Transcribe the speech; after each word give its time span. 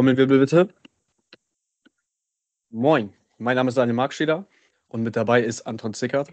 Trommelwirbel 0.00 0.38
bitte. 0.38 0.74
Moin, 2.70 3.12
mein 3.36 3.54
Name 3.54 3.68
ist 3.68 3.76
Daniel 3.76 3.96
Marksteder 3.96 4.46
und 4.88 5.02
mit 5.02 5.14
dabei 5.14 5.42
ist 5.42 5.66
Anton 5.66 5.92
Zickert. 5.92 6.30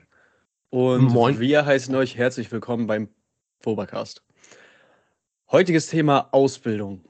Und 0.69 1.11
Moin. 1.11 1.37
wir 1.41 1.65
heißen 1.65 1.93
euch 1.93 2.15
herzlich 2.15 2.49
willkommen 2.49 2.87
beim 2.87 3.09
Fobercast. 3.59 4.23
Heutiges 5.51 5.87
Thema 5.87 6.29
Ausbildung. 6.31 7.03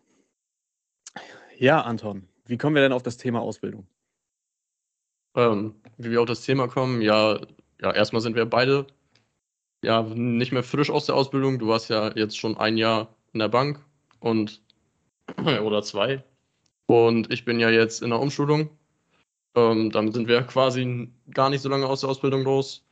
Ja, 1.60 1.82
Anton, 1.82 2.28
wie 2.48 2.58
kommen 2.58 2.74
wir 2.74 2.82
denn 2.82 2.92
auf 2.92 3.04
das 3.04 3.18
Thema 3.18 3.40
Ausbildung? 3.40 3.86
Ähm, 5.36 5.76
wie 6.00 6.10
wir 6.10 6.22
auf 6.22 6.28
das 6.28 6.42
Thema 6.42 6.68
kommen, 6.68 7.04
ja, 7.04 7.40
ja, 7.80 7.94
erstmal 7.94 8.24
sind 8.24 8.36
wir 8.36 8.48
beide 8.48 8.88
ja 9.84 10.02
nicht 10.02 10.52
mehr 10.52 10.64
frisch 10.64 10.90
aus 10.90 11.06
der 11.06 11.14
Ausbildung. 11.14 11.60
Du 11.60 11.68
warst 11.68 11.92
ja 11.92 12.12
jetzt 12.16 12.36
schon 12.36 12.58
ein 12.58 12.78
Jahr 12.78 13.16
in 13.34 13.42
der 13.42 13.48
Bank 13.50 13.80
und 14.22 14.64
oder 15.62 15.84
zwei. 15.84 16.24
Und 16.88 17.32
ich 17.32 17.46
bin 17.46 17.60
ja 17.60 17.70
jetzt 17.70 18.02
in 18.02 18.10
der 18.10 18.20
Umschulung. 18.20 18.70
Ähm, 19.56 19.92
damit 19.92 20.14
sind 20.14 20.28
wir 20.28 20.42
quasi 20.44 21.10
gar 21.32 21.50
nicht 21.50 21.62
so 21.62 21.70
lange 21.70 21.88
aus 21.88 22.02
der 22.02 22.10
Ausbildung 22.10 22.44
raus. 22.44 22.86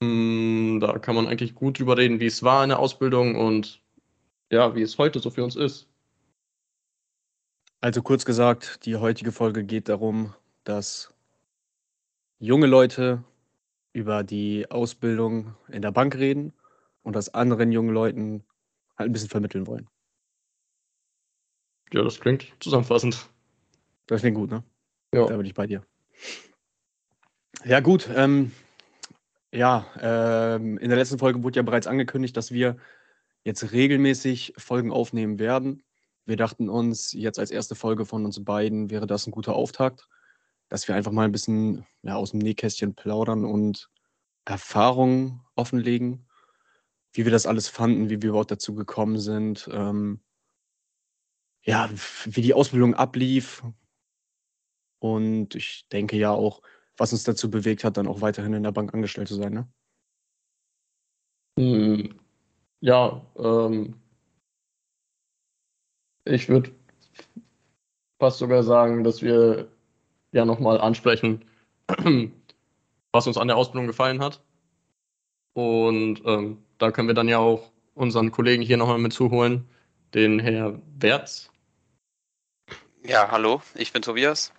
Mm, 0.00 0.80
da 0.80 0.98
kann 0.98 1.14
man 1.14 1.26
eigentlich 1.26 1.54
gut 1.54 1.78
drüber 1.78 1.96
reden, 1.96 2.20
wie 2.20 2.26
es 2.26 2.42
war 2.42 2.62
in 2.62 2.70
der 2.70 2.78
Ausbildung 2.78 3.36
und 3.36 3.82
ja, 4.50 4.74
wie 4.74 4.82
es 4.82 4.98
heute 4.98 5.20
so 5.20 5.30
für 5.30 5.44
uns 5.44 5.56
ist. 5.56 5.88
Also 7.80 8.02
kurz 8.02 8.24
gesagt, 8.24 8.86
die 8.86 8.96
heutige 8.96 9.32
Folge 9.32 9.64
geht 9.64 9.88
darum, 9.88 10.32
dass 10.64 11.12
junge 12.38 12.66
Leute 12.66 13.22
über 13.92 14.22
die 14.22 14.70
Ausbildung 14.70 15.54
in 15.68 15.82
der 15.82 15.92
Bank 15.92 16.16
reden 16.16 16.52
und 17.02 17.14
das 17.16 17.34
anderen 17.34 17.72
jungen 17.72 17.92
Leuten 17.92 18.44
halt 18.96 19.10
ein 19.10 19.12
bisschen 19.12 19.28
vermitteln 19.28 19.66
wollen. 19.66 19.88
Ja, 21.94 22.02
das 22.02 22.18
klingt 22.18 22.52
zusammenfassend. 22.58 23.30
Das 24.06 24.20
klingt 24.20 24.36
gut, 24.36 24.50
ne? 24.50 24.64
Ja. 25.14 25.28
Da 25.28 25.36
bin 25.36 25.46
ich 25.46 25.54
bei 25.54 25.68
dir. 25.68 25.86
Ja, 27.64 27.78
gut. 27.78 28.10
Ähm, 28.12 28.50
ja, 29.52 29.86
ähm, 30.00 30.76
in 30.78 30.88
der 30.88 30.98
letzten 30.98 31.20
Folge 31.20 31.44
wurde 31.44 31.54
ja 31.54 31.62
bereits 31.62 31.86
angekündigt, 31.86 32.36
dass 32.36 32.50
wir 32.50 32.78
jetzt 33.44 33.70
regelmäßig 33.70 34.54
Folgen 34.56 34.90
aufnehmen 34.90 35.38
werden. 35.38 35.84
Wir 36.26 36.34
dachten 36.36 36.68
uns, 36.68 37.12
jetzt 37.12 37.38
als 37.38 37.52
erste 37.52 37.76
Folge 37.76 38.06
von 38.06 38.24
uns 38.24 38.44
beiden 38.44 38.90
wäre 38.90 39.06
das 39.06 39.28
ein 39.28 39.30
guter 39.30 39.54
Auftakt, 39.54 40.08
dass 40.68 40.88
wir 40.88 40.96
einfach 40.96 41.12
mal 41.12 41.26
ein 41.26 41.32
bisschen 41.32 41.86
ja, 42.02 42.16
aus 42.16 42.32
dem 42.32 42.40
Nähkästchen 42.40 42.96
plaudern 42.96 43.44
und 43.44 43.88
Erfahrungen 44.44 45.42
offenlegen, 45.54 46.26
wie 47.12 47.24
wir 47.24 47.30
das 47.30 47.46
alles 47.46 47.68
fanden, 47.68 48.10
wie 48.10 48.20
wir 48.20 48.30
überhaupt 48.30 48.50
dazu 48.50 48.74
gekommen 48.74 49.20
sind, 49.20 49.68
ähm, 49.72 50.23
ja, 51.64 51.90
wie 52.24 52.42
die 52.42 52.54
Ausbildung 52.54 52.94
ablief. 52.94 53.62
Und 55.00 55.54
ich 55.54 55.86
denke 55.88 56.16
ja 56.16 56.30
auch, 56.30 56.62
was 56.96 57.12
uns 57.12 57.24
dazu 57.24 57.50
bewegt 57.50 57.84
hat, 57.84 57.96
dann 57.96 58.06
auch 58.06 58.20
weiterhin 58.20 58.54
in 58.54 58.62
der 58.62 58.72
Bank 58.72 58.94
angestellt 58.94 59.28
zu 59.28 59.34
sein. 59.34 59.52
Ne? 59.52 59.68
Hm, 61.58 62.20
ja, 62.80 63.24
ähm, 63.36 63.94
ich 66.24 66.48
würde 66.48 66.70
fast 68.18 68.38
sogar 68.38 68.62
sagen, 68.62 69.04
dass 69.04 69.22
wir 69.22 69.68
ja 70.32 70.44
nochmal 70.44 70.80
ansprechen, 70.80 71.44
was 73.12 73.26
uns 73.26 73.36
an 73.36 73.48
der 73.48 73.56
Ausbildung 73.56 73.86
gefallen 73.86 74.22
hat. 74.22 74.42
Und 75.54 76.22
ähm, 76.24 76.58
da 76.78 76.90
können 76.90 77.08
wir 77.08 77.14
dann 77.14 77.28
ja 77.28 77.38
auch 77.38 77.70
unseren 77.94 78.30
Kollegen 78.32 78.62
hier 78.62 78.76
nochmal 78.76 78.98
mit 78.98 79.12
zuholen, 79.12 79.68
den 80.14 80.40
Herr 80.40 80.80
Wertz. 80.98 81.50
Ja, 83.06 83.30
hallo, 83.30 83.60
ich 83.74 83.92
bin 83.92 84.02
Tobias. 84.02 84.52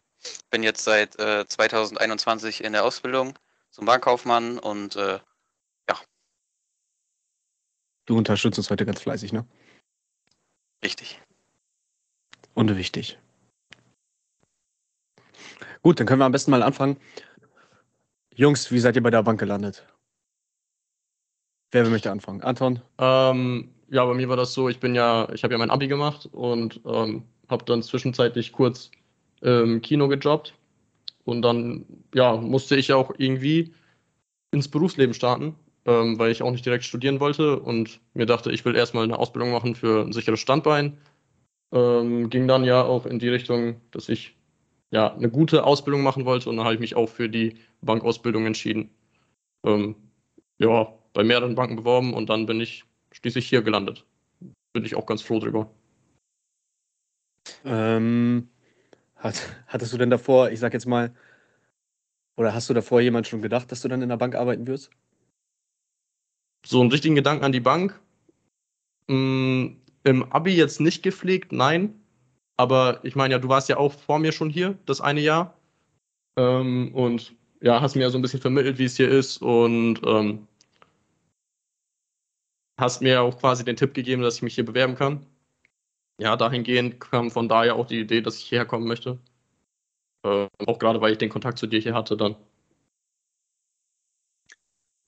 Bin 0.51 0.61
jetzt 0.61 0.83
seit 0.83 1.17
äh, 1.19 1.47
2021 1.47 2.63
in 2.63 2.73
der 2.73 2.85
Ausbildung 2.85 3.37
zum 3.71 3.85
Bankkaufmann 3.85 4.59
und 4.59 4.95
äh, 4.95 5.19
Du 8.05 8.17
unterstützt 8.17 8.59
uns 8.59 8.70
heute 8.70 8.86
ganz 8.86 9.02
fleißig, 9.02 9.33
ne? 9.33 9.45
richtig. 10.83 11.20
Und 12.53 12.75
wichtig. 12.77 13.17
Gut, 15.81 15.99
dann 15.99 16.05
können 16.05 16.20
wir 16.20 16.25
am 16.25 16.31
besten 16.31 16.52
mal 16.52 16.61
anfangen. 16.61 16.97
Jungs, 18.36 18.71
wie 18.71 18.80
seid 18.80 18.95
ihr 18.95 19.02
bei 19.03 19.09
der 19.09 19.23
Bank 19.23 19.39
gelandet? 19.39 19.87
Wer 21.71 21.89
möchte 21.89 22.11
anfangen? 22.11 22.43
Anton? 22.43 22.80
Ähm, 22.99 23.73
ja, 23.89 24.05
bei 24.05 24.14
mir 24.14 24.30
war 24.30 24.37
das 24.37 24.53
so, 24.53 24.70
ich 24.70 24.80
bin 24.80 24.93
ja, 24.93 25.27
ich 25.33 25.43
habe 25.43 25.53
ja 25.53 25.58
mein 25.58 25.71
Abi 25.71 25.87
gemacht 25.87 26.27
und 26.31 26.80
ähm, 26.86 27.27
habe 27.50 27.66
dann 27.66 27.83
zwischenzeitlich 27.83 28.52
kurz 28.52 28.92
im 29.42 29.82
Kino 29.82 30.08
gejobbt. 30.08 30.54
Und 31.26 31.42
dann, 31.42 31.86
ja, 32.14 32.38
musste 32.38 32.76
ich 32.76 32.94
auch 32.94 33.11
irgendwie 33.17 33.73
ins 34.52 34.67
Berufsleben 34.67 35.14
starten, 35.14 35.56
ähm, 35.86 36.17
weil 36.20 36.32
ich 36.32 36.42
auch 36.42 36.52
nicht 36.52 36.66
direkt 36.66 36.83
studieren 36.83 37.20
wollte 37.20 37.60
und 37.60 38.00
mir 38.14 38.26
dachte, 38.26 38.52
ich 38.52 38.64
will 38.64 38.76
erstmal 38.76 39.04
eine 39.04 39.17
Ausbildung 39.20 39.52
machen 39.52 39.76
für 39.76 40.06
ein 40.06 40.14
sicheres 40.14 40.39
Standbein. 40.39 40.98
Ähm, 41.72 42.30
ging 42.30 42.48
dann 42.48 42.64
ja 42.64 42.83
auch 42.83 43.06
in 43.06 43.20
die 43.20 43.30
Richtung, 43.30 43.82
dass 43.92 44.08
ich 44.08 44.36
ja 44.92 45.14
eine 45.14 45.30
gute 45.30 45.64
Ausbildung 45.64 46.04
machen 46.04 46.26
wollte 46.26 46.50
und 46.50 46.58
dann 46.58 46.66
habe 46.66 46.76
ich 46.76 46.80
mich 46.80 46.95
auch 46.95 47.10
für 47.10 47.27
die 47.27 47.56
Bankausbildung 47.82 48.45
entschieden. 48.45 48.92
Ähm, 49.66 49.95
ja, 50.60 50.88
bei 51.14 51.23
mehreren 51.23 51.56
Banken 51.56 51.76
beworben 51.76 52.14
und 52.14 52.30
dann 52.30 52.45
bin 52.45 52.62
ich 52.62 52.86
schließlich 53.12 53.48
hier 53.50 53.62
gelandet. 53.62 54.06
Bin 54.73 54.86
ich 54.86 54.95
auch 54.95 55.06
ganz 55.06 55.22
froh 55.22 55.39
drüber. 55.39 55.70
Ähm, 57.64 58.50
hat, 59.16 59.42
hattest 59.67 59.94
du 59.94 59.98
denn 59.98 60.10
davor, 60.10 60.52
ich 60.52 60.60
sag 60.60 60.73
jetzt 60.73 60.86
mal, 60.86 61.14
oder 62.38 62.54
hast 62.54 62.70
du 62.70 62.73
davor 62.73 63.02
jemand 63.02 63.28
schon 63.28 63.42
gedacht, 63.42 63.72
dass 63.72 63.82
du 63.82 63.88
dann 63.88 64.02
in 64.02 64.10
der 64.10 64.17
Bank 64.17 64.36
arbeiten 64.36 64.67
wirst? 64.67 64.92
So 66.66 66.82
einen 66.82 66.92
richtigen 66.92 67.16
Gedanken 67.16 67.45
an 67.45 67.52
die 67.52 67.60
Bank. 67.60 68.00
Mh, 69.08 69.76
Im 70.04 70.32
Abi 70.32 70.56
jetzt 70.56 70.82
nicht 70.82 71.04
gepflegt, 71.04 71.52
nein. 71.52 72.02
Aber 72.58 73.00
ich 73.04 73.16
meine 73.16 73.33
ja, 73.33 73.39
du 73.39 73.50
warst 73.50 73.70
ja 73.70 73.77
auch 73.77 73.94
vor 73.94 74.20
mir 74.20 74.32
schon 74.32 74.50
hier, 74.50 74.77
das 74.86 75.02
eine 75.02 75.22
Jahr. 75.22 75.58
Ähm, 76.38 76.94
und 76.94 77.36
ja, 77.62 77.82
hast 77.82 77.95
mir 77.95 78.04
ja 78.04 78.10
so 78.10 78.17
ein 78.17 78.22
bisschen 78.22 78.42
vermittelt, 78.42 78.77
wie 78.77 78.86
es 78.86 78.98
hier 78.98 79.10
ist 79.10 79.42
und 79.42 80.02
ähm, 80.06 80.48
hast 82.77 83.02
mir 83.02 83.22
auch 83.22 83.38
quasi 83.39 83.64
den 83.64 83.76
Tipp 83.76 83.94
gegeben, 83.94 84.22
dass 84.22 84.38
ich 84.38 84.42
mich 84.42 84.56
hier 84.56 84.66
bewerben 84.66 84.95
kann. 84.95 85.26
Ja, 86.20 86.36
dahingehend 86.36 86.99
kam 86.99 87.31
von 87.31 87.48
daher 87.48 87.76
auch 87.76 87.87
die 87.87 87.99
Idee, 88.02 88.21
dass 88.21 88.37
ich 88.37 88.43
hierher 88.45 88.65
kommen 88.65 88.86
möchte. 88.87 89.20
Äh, 90.23 90.48
auch 90.65 90.77
gerade, 90.80 90.99
weil 91.02 91.14
ich 91.14 91.17
den 91.20 91.30
Kontakt 91.30 91.58
zu 91.58 91.67
dir 91.67 91.80
hier 91.80 91.93
hatte 91.93 92.17
dann. 92.17 92.36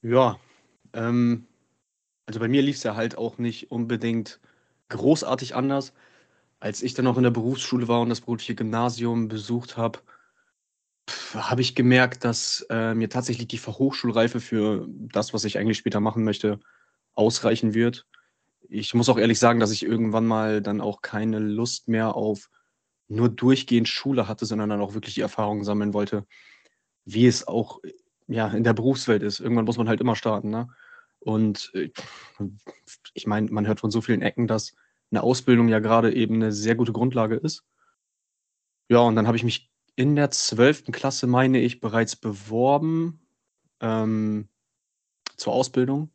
Ja, 0.02 0.40
ähm, 0.94 1.48
also 2.28 2.40
bei 2.42 2.50
mir 2.50 2.62
lief 2.64 2.78
es 2.78 2.84
ja 2.84 2.96
halt 2.96 3.18
auch 3.18 3.38
nicht 3.40 3.72
unbedingt 3.72 4.40
großartig 4.90 5.56
anders. 5.56 5.94
Als 6.60 6.84
ich 6.84 6.94
dann 6.96 7.06
noch 7.06 7.18
in 7.18 7.24
der 7.24 7.32
Berufsschule 7.32 7.88
war 7.90 8.02
und 8.02 8.10
das 8.10 8.22
berufliche 8.22 8.56
Gymnasium 8.56 9.30
besucht 9.30 9.78
habe, 9.78 10.02
habe 11.34 11.62
ich 11.62 11.76
gemerkt, 11.76 12.24
dass 12.24 12.66
äh, 12.70 12.94
mir 12.94 13.10
tatsächlich 13.10 13.48
die 13.48 13.58
Fachhochschulreife 13.58 14.40
für 14.40 14.88
das, 14.90 15.34
was 15.34 15.44
ich 15.46 15.58
eigentlich 15.58 15.78
später 15.78 16.00
machen 16.00 16.24
möchte, 16.24 16.60
ausreichen 17.16 17.74
wird. 17.76 18.07
Ich 18.70 18.94
muss 18.94 19.10
auch 19.10 19.18
ehrlich 19.18 19.40
sagen, 19.40 19.60
dass 19.60 19.72
ich 19.72 19.84
irgendwann 19.84 20.26
mal 20.26 20.62
dann 20.62 20.82
auch 20.82 21.02
keine 21.02 21.40
Lust 21.40 21.88
mehr 21.88 22.16
auf 22.16 22.50
nur 23.08 23.30
durchgehend 23.30 23.88
Schule 23.88 24.28
hatte, 24.28 24.46
sondern 24.46 24.70
dann 24.70 24.82
auch 24.82 24.94
wirklich 24.94 25.16
die 25.16 25.22
Erfahrung 25.22 25.64
sammeln 25.64 25.94
wollte, 25.94 26.26
wie 27.06 27.26
es 27.26 27.48
auch 27.48 27.80
ja, 28.28 28.48
in 28.50 28.64
der 28.64 28.74
Berufswelt 28.74 29.24
ist. 29.24 29.40
Irgendwann 29.40 29.66
muss 29.66 29.78
man 29.78 29.88
halt 29.88 30.02
immer 30.02 30.16
starten. 30.16 30.50
Ne? 30.50 30.68
Und 31.20 31.72
äh, 31.74 31.90
ich 33.14 33.28
meine, 33.28 33.50
man 33.52 33.66
hört 33.66 33.80
von 33.80 33.92
so 33.92 34.02
vielen 34.02 34.22
Ecken, 34.22 34.48
dass 34.48 34.76
eine 35.12 35.24
Ausbildung 35.24 35.70
ja 35.70 35.80
gerade 35.80 36.14
eben 36.14 36.36
eine 36.36 36.52
sehr 36.52 36.76
gute 36.76 36.92
Grundlage 36.92 37.36
ist. 37.36 37.64
Ja, 38.90 39.00
und 39.00 39.16
dann 39.16 39.28
habe 39.28 39.38
ich 39.38 39.44
mich 39.44 39.72
in 39.96 40.16
der 40.16 40.32
12. 40.32 40.92
Klasse, 40.92 41.28
meine 41.28 41.60
ich, 41.60 41.80
bereits 41.80 42.16
beworben 42.16 43.22
ähm, 43.80 44.50
zur 45.38 45.54
Ausbildung. 45.54 46.12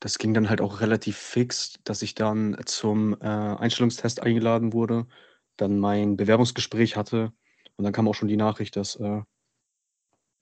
Das 0.00 0.18
ging 0.18 0.34
dann 0.34 0.50
halt 0.50 0.60
auch 0.60 0.80
relativ 0.80 1.16
fix, 1.16 1.74
dass 1.84 2.02
ich 2.02 2.14
dann 2.14 2.56
zum 2.66 3.14
äh, 3.20 3.26
Einstellungstest 3.26 4.22
eingeladen 4.22 4.72
wurde, 4.72 5.06
dann 5.56 5.78
mein 5.78 6.16
Bewerbungsgespräch 6.16 6.96
hatte 6.96 7.32
und 7.76 7.84
dann 7.84 7.92
kam 7.92 8.06
auch 8.08 8.14
schon 8.14 8.28
die 8.28 8.36
Nachricht, 8.36 8.76
dass, 8.76 8.96
äh, 8.96 9.22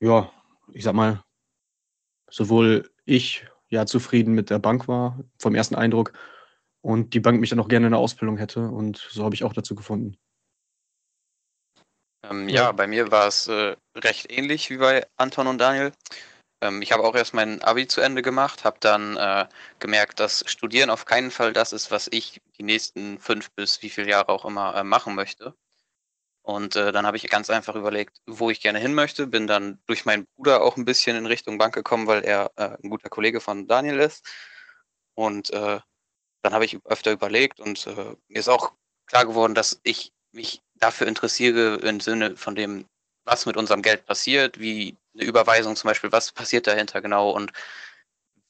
ja, 0.00 0.32
ich 0.72 0.84
sag 0.84 0.94
mal, 0.94 1.22
sowohl 2.28 2.90
ich 3.04 3.46
ja 3.68 3.86
zufrieden 3.86 4.34
mit 4.34 4.50
der 4.50 4.58
Bank 4.58 4.88
war, 4.88 5.20
vom 5.38 5.54
ersten 5.54 5.74
Eindruck, 5.76 6.12
und 6.84 7.14
die 7.14 7.20
Bank 7.20 7.40
mich 7.40 7.48
dann 7.48 7.60
auch 7.60 7.68
gerne 7.68 7.86
in 7.86 7.92
der 7.92 8.00
Ausbildung 8.00 8.36
hätte 8.36 8.68
und 8.68 8.98
so 8.98 9.24
habe 9.24 9.34
ich 9.34 9.42
auch 9.42 9.54
dazu 9.54 9.74
gefunden. 9.74 10.18
Ähm, 12.28 12.48
Ja. 12.48 12.72
bei 12.72 12.86
mir 12.86 13.10
war 13.10 13.28
es 13.28 13.48
äh, 13.48 13.76
recht 13.96 14.30
ähnlich 14.30 14.68
wie 14.68 14.76
bei 14.76 15.06
Anton 15.16 15.46
und 15.46 15.58
Daniel. 15.58 15.92
Ähm, 16.60 16.82
ich 16.82 16.92
habe 16.92 17.04
auch 17.04 17.14
erst 17.14 17.34
mein 17.34 17.62
Abi 17.62 17.86
zu 17.86 18.00
Ende 18.00 18.22
gemacht, 18.22 18.64
habe 18.64 18.78
dann 18.80 19.16
äh, 19.16 19.46
gemerkt, 19.78 20.20
dass 20.20 20.44
Studieren 20.46 20.90
auf 20.90 21.04
keinen 21.04 21.30
Fall 21.30 21.52
das 21.52 21.72
ist, 21.72 21.90
was 21.90 22.08
ich 22.10 22.40
die 22.58 22.62
nächsten 22.62 23.18
fünf 23.18 23.50
bis 23.52 23.82
wie 23.82 23.90
viele 23.90 24.10
Jahre 24.10 24.28
auch 24.28 24.44
immer 24.44 24.74
äh, 24.76 24.84
machen 24.84 25.14
möchte. 25.14 25.54
Und 26.42 26.76
äh, 26.76 26.92
dann 26.92 27.06
habe 27.06 27.16
ich 27.16 27.28
ganz 27.30 27.48
einfach 27.50 27.74
überlegt, 27.74 28.18
wo 28.26 28.50
ich 28.50 28.60
gerne 28.60 28.78
hin 28.78 28.94
möchte. 28.94 29.26
Bin 29.26 29.46
dann 29.46 29.80
durch 29.86 30.04
meinen 30.04 30.26
Bruder 30.36 30.62
auch 30.62 30.76
ein 30.76 30.84
bisschen 30.84 31.16
in 31.16 31.26
Richtung 31.26 31.56
Bank 31.58 31.74
gekommen, 31.74 32.06
weil 32.06 32.22
er 32.22 32.50
äh, 32.56 32.76
ein 32.82 32.90
guter 32.90 33.08
Kollege 33.08 33.40
von 33.40 33.66
Daniel 33.66 34.00
ist. 34.00 34.26
Und 35.14 35.50
äh, 35.50 35.80
dann 36.42 36.52
habe 36.52 36.66
ich 36.66 36.78
öfter 36.84 37.12
überlegt 37.12 37.60
und 37.60 37.86
äh, 37.86 38.16
mir 38.28 38.38
ist 38.38 38.48
auch 38.48 38.74
klar 39.06 39.24
geworden, 39.24 39.54
dass 39.54 39.80
ich 39.84 40.12
mich 40.32 40.62
dafür 40.74 41.06
interessiere 41.06 41.76
im 41.76 42.00
Sinne 42.00 42.36
von 42.36 42.54
dem, 42.54 42.86
was 43.24 43.46
mit 43.46 43.56
unserem 43.56 43.82
Geld 43.82 44.06
passiert, 44.06 44.58
wie 44.60 44.96
eine 45.14 45.24
Überweisung 45.24 45.76
zum 45.76 45.88
Beispiel, 45.88 46.12
was 46.12 46.32
passiert 46.32 46.66
dahinter 46.66 47.00
genau 47.00 47.30
und 47.30 47.52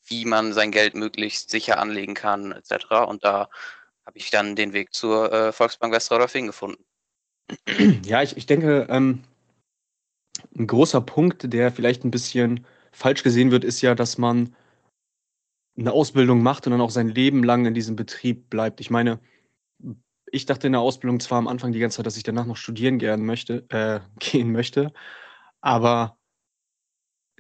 wie 0.07 0.25
man 0.25 0.53
sein 0.53 0.71
Geld 0.71 0.95
möglichst 0.95 1.51
sicher 1.51 1.79
anlegen 1.79 2.15
kann, 2.15 2.53
etc. 2.53 3.07
Und 3.09 3.25
da 3.25 3.49
habe 4.05 4.19
ich 4.19 4.31
dann 4.31 4.57
den 4.57 4.73
Weg 4.73 4.93
zur 4.93 5.33
äh, 5.33 5.53
Volksbank 5.53 5.93
Westradorfing 5.93 6.47
gefunden. 6.47 6.85
Ja, 8.05 8.23
ich, 8.23 8.37
ich 8.37 8.47
denke, 8.47 8.87
ähm, 8.91 9.25
ein 10.57 10.67
großer 10.67 11.01
Punkt, 11.01 11.53
der 11.53 11.73
vielleicht 11.73 12.05
ein 12.05 12.11
bisschen 12.11 12.67
falsch 12.93 13.23
gesehen 13.23 13.51
wird, 13.51 13.65
ist 13.65 13.81
ja, 13.81 13.95
dass 13.95 14.19
man 14.19 14.55
eine 15.77 15.93
Ausbildung 15.93 16.43
macht 16.43 16.67
und 16.67 16.73
dann 16.73 16.81
auch 16.81 16.91
sein 16.91 17.09
Leben 17.09 17.43
lang 17.43 17.67
in 17.67 17.75
diesem 17.75 17.97
Betrieb 17.97 18.49
bleibt. 18.51 18.81
Ich 18.81 18.91
meine, 18.91 19.19
ich 20.35 20.47
dachte 20.47 20.67
in 20.67 20.73
der 20.73 20.81
Ausbildung 20.81 21.21
zwar 21.21 21.39
am 21.39 21.49
Anfang 21.49 21.73
die 21.73 21.79
ganze 21.79 21.99
Zeit, 21.99 22.07
dass 22.07 22.17
ich 22.17 22.23
danach 22.23 22.47
noch 22.47 22.57
studieren 22.57 22.99
gern 22.99 23.25
möchte, 23.25 23.65
äh, 23.71 24.01
gehen 24.19 24.53
möchte, 24.53 24.93
aber 25.61 26.19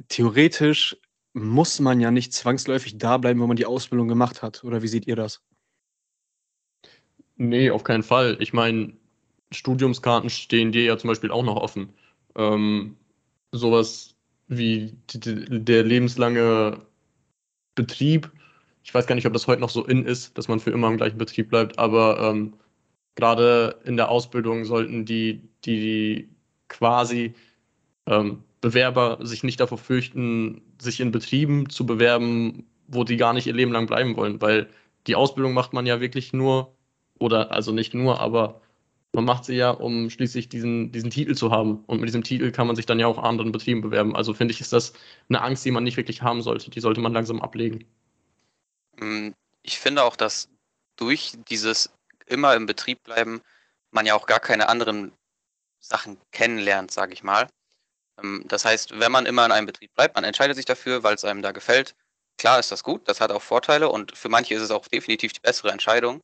theoretisch 0.08 0.96
muss 1.34 1.80
man 1.80 2.00
ja 2.00 2.10
nicht 2.10 2.32
zwangsläufig 2.32 2.96
da 2.98 3.18
bleiben, 3.18 3.40
wo 3.40 3.46
man 3.46 3.56
die 3.56 3.66
Ausbildung 3.66 4.08
gemacht 4.08 4.42
hat. 4.42 4.62
Oder 4.62 4.82
wie 4.82 4.88
seht 4.88 5.06
ihr 5.06 5.16
das? 5.16 5.42
Nee, 7.36 7.70
auf 7.70 7.82
keinen 7.82 8.04
Fall. 8.04 8.36
Ich 8.38 8.52
meine, 8.52 8.92
Studiumskarten 9.50 10.30
stehen 10.30 10.70
dir 10.70 10.84
ja 10.84 10.96
zum 10.96 11.08
Beispiel 11.08 11.32
auch 11.32 11.42
noch 11.42 11.56
offen. 11.56 11.92
Ähm, 12.36 12.96
sowas 13.50 14.14
wie 14.46 14.96
der 15.08 15.82
lebenslange 15.82 16.86
Betrieb. 17.74 18.30
Ich 18.84 18.94
weiß 18.94 19.06
gar 19.06 19.16
nicht, 19.16 19.26
ob 19.26 19.32
das 19.32 19.46
heute 19.46 19.60
noch 19.60 19.70
so 19.70 19.84
in 19.84 20.04
ist, 20.04 20.38
dass 20.38 20.48
man 20.48 20.60
für 20.60 20.70
immer 20.70 20.88
im 20.88 20.96
gleichen 20.96 21.18
Betrieb 21.18 21.48
bleibt, 21.50 21.78
aber 21.78 22.20
ähm, 22.20 22.54
gerade 23.14 23.80
in 23.84 23.96
der 23.96 24.10
Ausbildung 24.10 24.64
sollten 24.64 25.04
die, 25.04 25.42
die 25.64 26.28
quasi 26.68 27.34
ähm, 28.06 28.42
Bewerber 28.60 29.18
sich 29.20 29.42
nicht 29.42 29.60
davor 29.60 29.78
fürchten, 29.78 30.62
sich 30.80 31.00
in 31.00 31.12
Betrieben 31.12 31.68
zu 31.68 31.86
bewerben, 31.86 32.66
wo 32.88 33.04
die 33.04 33.16
gar 33.16 33.32
nicht 33.32 33.46
ihr 33.46 33.52
Leben 33.52 33.72
lang 33.72 33.86
bleiben 33.86 34.16
wollen, 34.16 34.40
weil 34.40 34.68
die 35.06 35.16
Ausbildung 35.16 35.52
macht 35.52 35.72
man 35.72 35.86
ja 35.86 36.00
wirklich 36.00 36.32
nur, 36.32 36.74
oder 37.18 37.52
also 37.52 37.72
nicht 37.72 37.94
nur, 37.94 38.20
aber 38.20 38.60
man 39.14 39.24
macht 39.24 39.44
sie 39.44 39.54
ja, 39.54 39.70
um 39.70 40.10
schließlich 40.10 40.48
diesen, 40.48 40.90
diesen 40.90 41.10
Titel 41.10 41.34
zu 41.34 41.50
haben. 41.50 41.84
Und 41.86 42.00
mit 42.00 42.08
diesem 42.08 42.24
Titel 42.24 42.50
kann 42.50 42.66
man 42.66 42.74
sich 42.74 42.86
dann 42.86 42.98
ja 42.98 43.06
auch 43.06 43.18
anderen 43.18 43.52
Betrieben 43.52 43.80
bewerben. 43.80 44.16
Also 44.16 44.34
finde 44.34 44.52
ich, 44.52 44.60
ist 44.60 44.72
das 44.72 44.92
eine 45.28 45.40
Angst, 45.40 45.64
die 45.64 45.70
man 45.70 45.84
nicht 45.84 45.96
wirklich 45.96 46.22
haben 46.22 46.42
sollte. 46.42 46.70
Die 46.70 46.80
sollte 46.80 47.00
man 47.00 47.12
langsam 47.12 47.40
ablegen. 47.40 47.84
Mm, 48.98 49.28
ich 49.62 49.78
finde 49.78 50.02
auch, 50.02 50.16
dass 50.16 50.48
durch 50.96 51.34
dieses 51.48 51.92
immer 52.26 52.54
im 52.54 52.66
Betrieb 52.66 53.02
bleiben, 53.02 53.42
man 53.90 54.06
ja 54.06 54.14
auch 54.14 54.26
gar 54.26 54.40
keine 54.40 54.68
anderen 54.68 55.12
Sachen 55.80 56.18
kennenlernt, 56.32 56.90
sage 56.90 57.12
ich 57.12 57.22
mal. 57.22 57.48
Ähm, 58.22 58.44
das 58.48 58.64
heißt, 58.64 58.98
wenn 58.98 59.12
man 59.12 59.26
immer 59.26 59.44
in 59.46 59.52
einem 59.52 59.66
Betrieb 59.66 59.94
bleibt, 59.94 60.14
man 60.14 60.24
entscheidet 60.24 60.56
sich 60.56 60.64
dafür, 60.64 61.02
weil 61.02 61.14
es 61.14 61.24
einem 61.24 61.42
da 61.42 61.52
gefällt. 61.52 61.94
Klar 62.38 62.58
ist 62.58 62.72
das 62.72 62.82
gut, 62.82 63.08
das 63.08 63.20
hat 63.20 63.30
auch 63.30 63.42
Vorteile 63.42 63.88
und 63.88 64.16
für 64.16 64.28
manche 64.28 64.54
ist 64.54 64.62
es 64.62 64.70
auch 64.70 64.88
definitiv 64.88 65.32
die 65.32 65.40
bessere 65.40 65.70
Entscheidung. 65.70 66.22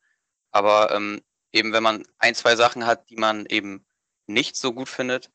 Aber 0.53 0.91
ähm, 0.93 1.23
eben, 1.53 1.73
wenn 1.73 1.83
man 1.83 2.05
ein, 2.19 2.35
zwei 2.35 2.57
Sachen 2.57 2.87
hat, 2.87 3.09
die 3.11 3.17
man 3.17 3.47
eben 3.47 3.87
nicht 4.27 4.57
so 4.57 4.73
gut 4.73 4.89
findet, 4.89 5.31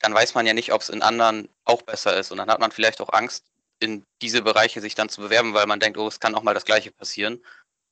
dann 0.00 0.14
weiß 0.14 0.34
man 0.34 0.46
ja 0.46 0.54
nicht, 0.54 0.72
ob 0.72 0.82
es 0.82 0.88
in 0.88 1.02
anderen 1.02 1.48
auch 1.64 1.82
besser 1.82 2.16
ist. 2.16 2.32
Und 2.32 2.38
dann 2.38 2.50
hat 2.50 2.60
man 2.60 2.72
vielleicht 2.72 3.00
auch 3.00 3.12
Angst, 3.12 3.46
in 3.80 4.04
diese 4.22 4.42
Bereiche 4.42 4.80
sich 4.80 4.94
dann 4.94 5.08
zu 5.08 5.20
bewerben, 5.20 5.54
weil 5.54 5.66
man 5.66 5.80
denkt, 5.80 5.98
oh, 5.98 6.08
es 6.08 6.20
kann 6.20 6.34
auch 6.34 6.42
mal 6.42 6.54
das 6.54 6.64
Gleiche 6.64 6.90
passieren. 6.92 7.44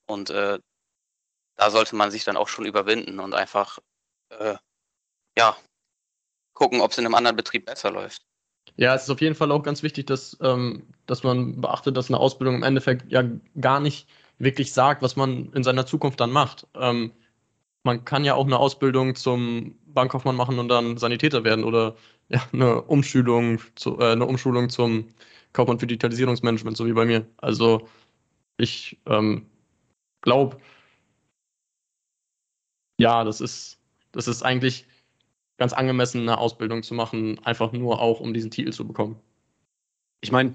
Und 0.06 0.30
äh, 0.30 0.58
da 1.56 1.70
sollte 1.70 1.96
man 1.96 2.10
sich 2.10 2.24
dann 2.24 2.36
auch 2.36 2.48
schon 2.48 2.66
überwinden 2.66 3.20
und 3.20 3.34
einfach, 3.34 3.78
äh, 4.30 4.56
ja, 5.36 5.56
gucken, 6.52 6.80
ob 6.80 6.92
es 6.92 6.98
in 6.98 7.06
einem 7.06 7.14
anderen 7.14 7.36
Betrieb 7.36 7.66
besser 7.66 7.90
läuft. 7.90 8.22
Ja, 8.76 8.94
es 8.94 9.04
ist 9.04 9.10
auf 9.10 9.20
jeden 9.20 9.34
Fall 9.34 9.52
auch 9.52 9.62
ganz 9.62 9.82
wichtig, 9.82 10.06
dass, 10.06 10.36
ähm, 10.40 10.86
dass 11.06 11.22
man 11.22 11.60
beachtet, 11.60 11.96
dass 11.96 12.08
eine 12.08 12.18
Ausbildung 12.18 12.56
im 12.56 12.62
Endeffekt 12.62 13.10
ja 13.10 13.24
gar 13.60 13.80
nicht 13.80 14.08
wirklich 14.38 14.72
sagt, 14.72 15.02
was 15.02 15.16
man 15.16 15.52
in 15.52 15.62
seiner 15.62 15.86
Zukunft 15.86 16.20
dann 16.20 16.30
macht. 16.30 16.66
Ähm, 16.74 17.12
man 17.84 18.04
kann 18.04 18.24
ja 18.24 18.34
auch 18.34 18.46
eine 18.46 18.58
Ausbildung 18.58 19.14
zum 19.14 19.78
Bankkaufmann 19.86 20.36
machen 20.36 20.58
und 20.58 20.68
dann 20.68 20.96
Sanitäter 20.96 21.44
werden 21.44 21.64
oder 21.64 21.96
ja, 22.28 22.42
eine 22.52 22.82
Umschulung, 22.82 23.60
zu, 23.74 23.98
äh, 23.98 24.12
eine 24.12 24.26
Umschulung 24.26 24.70
zum 24.70 25.08
Kaufmann 25.52 25.78
für 25.78 25.86
Digitalisierungsmanagement, 25.86 26.76
so 26.76 26.86
wie 26.86 26.92
bei 26.92 27.04
mir. 27.04 27.26
Also 27.38 27.88
ich 28.56 28.98
ähm, 29.06 29.46
glaube, 30.22 30.56
ja, 33.02 33.24
das 33.24 33.40
ist, 33.40 33.78
das 34.12 34.28
ist 34.28 34.42
eigentlich 34.42 34.86
ganz 35.58 35.72
angemessen, 35.72 36.22
eine 36.22 36.38
Ausbildung 36.38 36.82
zu 36.82 36.94
machen, 36.94 37.38
einfach 37.44 37.72
nur 37.72 38.00
auch, 38.00 38.20
um 38.20 38.32
diesen 38.32 38.50
Titel 38.50 38.72
zu 38.72 38.86
bekommen. 38.86 39.16
Ich 40.20 40.32
meine, 40.32 40.54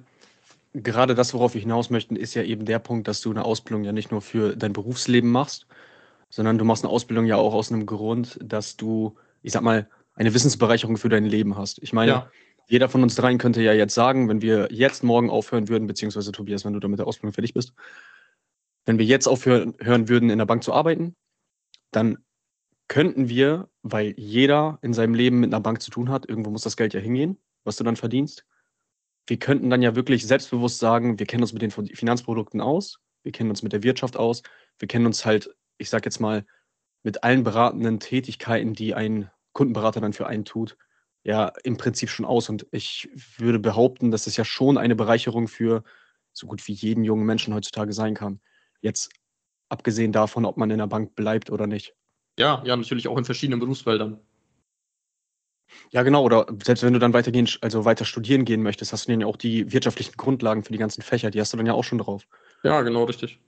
gerade 0.73 1.13
das, 1.15 1.33
worauf 1.33 1.53
wir 1.53 1.61
hinaus 1.61 1.89
möchten, 1.89 2.15
ist 2.15 2.33
ja 2.33 2.43
eben 2.43 2.65
der 2.65 2.79
Punkt, 2.79 3.07
dass 3.07 3.21
du 3.21 3.31
eine 3.31 3.45
Ausbildung 3.45 3.83
ja 3.83 3.91
nicht 3.91 4.11
nur 4.11 4.21
für 4.21 4.55
dein 4.55 4.73
Berufsleben 4.73 5.29
machst, 5.29 5.67
sondern 6.29 6.57
du 6.57 6.65
machst 6.65 6.83
eine 6.83 6.91
Ausbildung 6.91 7.25
ja 7.25 7.35
auch 7.35 7.53
aus 7.53 7.71
einem 7.71 7.85
Grund, 7.85 8.39
dass 8.41 8.77
du, 8.77 9.15
ich 9.43 9.51
sag 9.51 9.61
mal, 9.61 9.89
eine 10.15 10.33
Wissensbereicherung 10.33 10.97
für 10.97 11.09
dein 11.09 11.25
Leben 11.25 11.57
hast. 11.57 11.81
Ich 11.83 11.93
meine, 11.93 12.11
ja. 12.11 12.31
jeder 12.67 12.89
von 12.89 13.03
uns 13.03 13.15
dreien 13.15 13.37
könnte 13.37 13.61
ja 13.61 13.73
jetzt 13.73 13.93
sagen, 13.93 14.29
wenn 14.29 14.41
wir 14.41 14.69
jetzt 14.71 15.03
morgen 15.03 15.29
aufhören 15.29 15.67
würden, 15.67 15.87
beziehungsweise 15.87 16.31
Tobias, 16.31 16.65
wenn 16.65 16.73
du 16.73 16.79
da 16.79 16.87
mit 16.87 16.99
der 16.99 17.07
Ausbildung 17.07 17.33
fertig 17.33 17.53
bist, 17.53 17.73
wenn 18.85 18.97
wir 18.97 19.05
jetzt 19.05 19.27
aufhören 19.27 19.75
würden, 20.09 20.29
in 20.29 20.39
der 20.39 20.45
Bank 20.45 20.63
zu 20.63 20.73
arbeiten, 20.73 21.15
dann 21.91 22.17
könnten 22.87 23.29
wir, 23.29 23.69
weil 23.83 24.13
jeder 24.17 24.79
in 24.81 24.93
seinem 24.93 25.13
Leben 25.13 25.39
mit 25.39 25.53
einer 25.53 25.61
Bank 25.61 25.81
zu 25.81 25.91
tun 25.91 26.09
hat, 26.09 26.27
irgendwo 26.27 26.51
muss 26.51 26.61
das 26.61 26.77
Geld 26.77 26.93
ja 26.93 26.99
hingehen, 26.99 27.37
was 27.63 27.75
du 27.75 27.83
dann 27.83 27.95
verdienst. 27.95 28.45
Wir 29.27 29.37
könnten 29.37 29.69
dann 29.69 29.81
ja 29.81 29.95
wirklich 29.95 30.25
selbstbewusst 30.25 30.79
sagen, 30.79 31.19
wir 31.19 31.25
kennen 31.25 31.43
uns 31.43 31.53
mit 31.53 31.61
den 31.61 31.71
Finanzprodukten 31.71 32.61
aus, 32.61 32.99
wir 33.23 33.31
kennen 33.33 33.49
uns 33.49 33.61
mit 33.61 33.73
der 33.73 33.83
Wirtschaft 33.83 34.15
aus, 34.15 34.41
wir 34.79 34.87
kennen 34.87 35.05
uns 35.05 35.25
halt, 35.25 35.53
ich 35.77 35.89
sag 35.89 36.05
jetzt 36.05 36.19
mal, 36.19 36.45
mit 37.03 37.23
allen 37.23 37.43
beratenden 37.43 37.99
Tätigkeiten, 37.99 38.73
die 38.73 38.93
ein 38.93 39.29
Kundenberater 39.53 40.01
dann 40.01 40.13
für 40.13 40.27
einen 40.27 40.45
tut, 40.45 40.77
ja 41.23 41.51
im 41.63 41.77
Prinzip 41.77 42.09
schon 42.09 42.25
aus. 42.25 42.49
Und 42.49 42.67
ich 42.71 43.09
würde 43.37 43.59
behaupten, 43.59 44.11
dass 44.11 44.27
es 44.27 44.37
ja 44.37 44.45
schon 44.45 44.77
eine 44.77 44.95
Bereicherung 44.95 45.47
für 45.47 45.83
so 46.31 46.47
gut 46.47 46.65
wie 46.67 46.73
jeden 46.73 47.03
jungen 47.03 47.25
Menschen 47.25 47.53
heutzutage 47.53 47.93
sein 47.93 48.13
kann. 48.15 48.39
Jetzt 48.81 49.09
abgesehen 49.69 50.11
davon, 50.11 50.45
ob 50.45 50.57
man 50.57 50.69
in 50.71 50.77
der 50.77 50.87
Bank 50.87 51.15
bleibt 51.15 51.49
oder 51.49 51.67
nicht. 51.67 51.95
Ja, 52.37 52.61
ja, 52.65 52.75
natürlich 52.75 53.07
auch 53.07 53.17
in 53.17 53.25
verschiedenen 53.25 53.59
Berufsfeldern. 53.59 54.19
Ja, 55.91 56.03
genau. 56.03 56.23
Oder 56.23 56.45
selbst 56.63 56.83
wenn 56.83 56.93
du 56.93 56.99
dann 56.99 57.13
weitergehen, 57.13 57.49
also 57.61 57.85
weiter 57.85 58.05
studieren 58.05 58.45
gehen 58.45 58.61
möchtest, 58.61 58.93
hast 58.93 59.07
du 59.07 59.11
dann 59.11 59.21
ja 59.21 59.27
auch 59.27 59.37
die 59.37 59.71
wirtschaftlichen 59.71 60.15
Grundlagen 60.17 60.63
für 60.63 60.71
die 60.71 60.77
ganzen 60.77 61.01
Fächer. 61.01 61.31
Die 61.31 61.39
hast 61.39 61.53
du 61.53 61.57
dann 61.57 61.65
ja 61.65 61.73
auch 61.73 61.83
schon 61.83 61.97
drauf. 61.97 62.27
Ja, 62.63 62.81
genau, 62.81 63.03
richtig. 63.05 63.39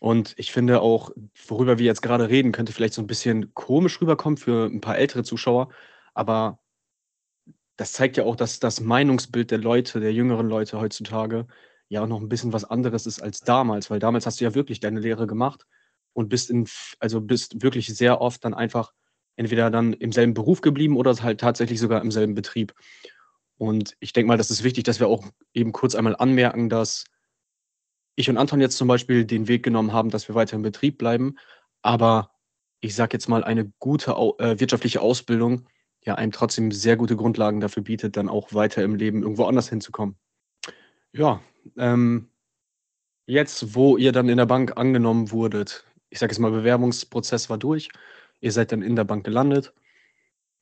Und 0.00 0.34
ich 0.36 0.52
finde 0.52 0.82
auch, 0.82 1.10
worüber 1.46 1.78
wir 1.78 1.86
jetzt 1.86 2.02
gerade 2.02 2.28
reden, 2.28 2.52
könnte 2.52 2.72
vielleicht 2.72 2.94
so 2.94 3.02
ein 3.02 3.06
bisschen 3.06 3.54
komisch 3.54 4.00
rüberkommen 4.00 4.36
für 4.36 4.66
ein 4.66 4.80
paar 4.80 4.98
ältere 4.98 5.24
Zuschauer. 5.24 5.70
Aber 6.12 6.58
das 7.76 7.92
zeigt 7.92 8.16
ja 8.16 8.24
auch, 8.24 8.36
dass 8.36 8.60
das 8.60 8.80
Meinungsbild 8.80 9.50
der 9.50 9.58
Leute, 9.58 10.00
der 10.00 10.12
jüngeren 10.12 10.48
Leute 10.48 10.80
heutzutage 10.80 11.46
ja 11.88 12.02
auch 12.02 12.08
noch 12.08 12.20
ein 12.20 12.28
bisschen 12.28 12.52
was 12.52 12.64
anderes 12.64 13.06
ist 13.06 13.20
als 13.20 13.40
damals. 13.40 13.90
Weil 13.90 13.98
damals 13.98 14.26
hast 14.26 14.40
du 14.40 14.44
ja 14.44 14.54
wirklich 14.54 14.80
deine 14.80 15.00
Lehre 15.00 15.26
gemacht 15.26 15.66
und 16.16 16.28
bist 16.28 16.50
in, 16.50 16.66
also 16.98 17.20
bist 17.20 17.62
wirklich 17.62 17.94
sehr 17.94 18.20
oft 18.20 18.44
dann 18.44 18.54
einfach 18.54 18.92
entweder 19.36 19.70
dann 19.70 19.92
im 19.92 20.12
selben 20.12 20.32
Beruf 20.34 20.62
geblieben 20.62 20.96
oder 20.96 21.14
halt 21.22 21.40
tatsächlich 21.40 21.78
sogar 21.78 22.00
im 22.00 22.10
selben 22.10 22.34
Betrieb. 22.34 22.74
Und 23.58 23.96
ich 24.00 24.12
denke 24.12 24.28
mal, 24.28 24.38
das 24.38 24.50
ist 24.50 24.64
wichtig, 24.64 24.84
dass 24.84 24.98
wir 24.98 25.08
auch 25.08 25.24
eben 25.52 25.72
kurz 25.72 25.94
einmal 25.94 26.16
anmerken, 26.16 26.68
dass 26.68 27.04
ich 28.14 28.30
und 28.30 28.38
Anton 28.38 28.62
jetzt 28.62 28.78
zum 28.78 28.88
Beispiel 28.88 29.26
den 29.26 29.46
Weg 29.46 29.62
genommen 29.62 29.92
haben, 29.92 30.08
dass 30.08 30.26
wir 30.26 30.34
weiter 30.34 30.56
im 30.56 30.62
Betrieb 30.62 30.96
bleiben, 30.96 31.36
aber 31.82 32.30
ich 32.80 32.94
sage 32.94 33.14
jetzt 33.14 33.28
mal, 33.28 33.44
eine 33.44 33.70
gute 33.78 34.12
äh, 34.12 34.58
wirtschaftliche 34.58 35.02
Ausbildung 35.02 35.68
ja 36.02 36.14
einem 36.14 36.32
trotzdem 36.32 36.72
sehr 36.72 36.96
gute 36.96 37.16
Grundlagen 37.16 37.60
dafür 37.60 37.82
bietet, 37.82 38.16
dann 38.16 38.28
auch 38.28 38.54
weiter 38.54 38.82
im 38.82 38.94
Leben 38.94 39.22
irgendwo 39.22 39.44
anders 39.44 39.68
hinzukommen. 39.68 40.16
Ja, 41.12 41.42
ähm, 41.76 42.30
jetzt, 43.26 43.74
wo 43.74 43.96
ihr 43.96 44.12
dann 44.12 44.28
in 44.28 44.38
der 44.38 44.46
Bank 44.46 44.76
angenommen 44.76 45.30
wurdet, 45.30 45.84
ich 46.16 46.20
sage 46.20 46.32
jetzt 46.32 46.38
mal, 46.38 46.50
Bewerbungsprozess 46.50 47.50
war 47.50 47.58
durch. 47.58 47.90
Ihr 48.40 48.50
seid 48.50 48.72
dann 48.72 48.80
in 48.80 48.96
der 48.96 49.04
Bank 49.04 49.22
gelandet. 49.22 49.74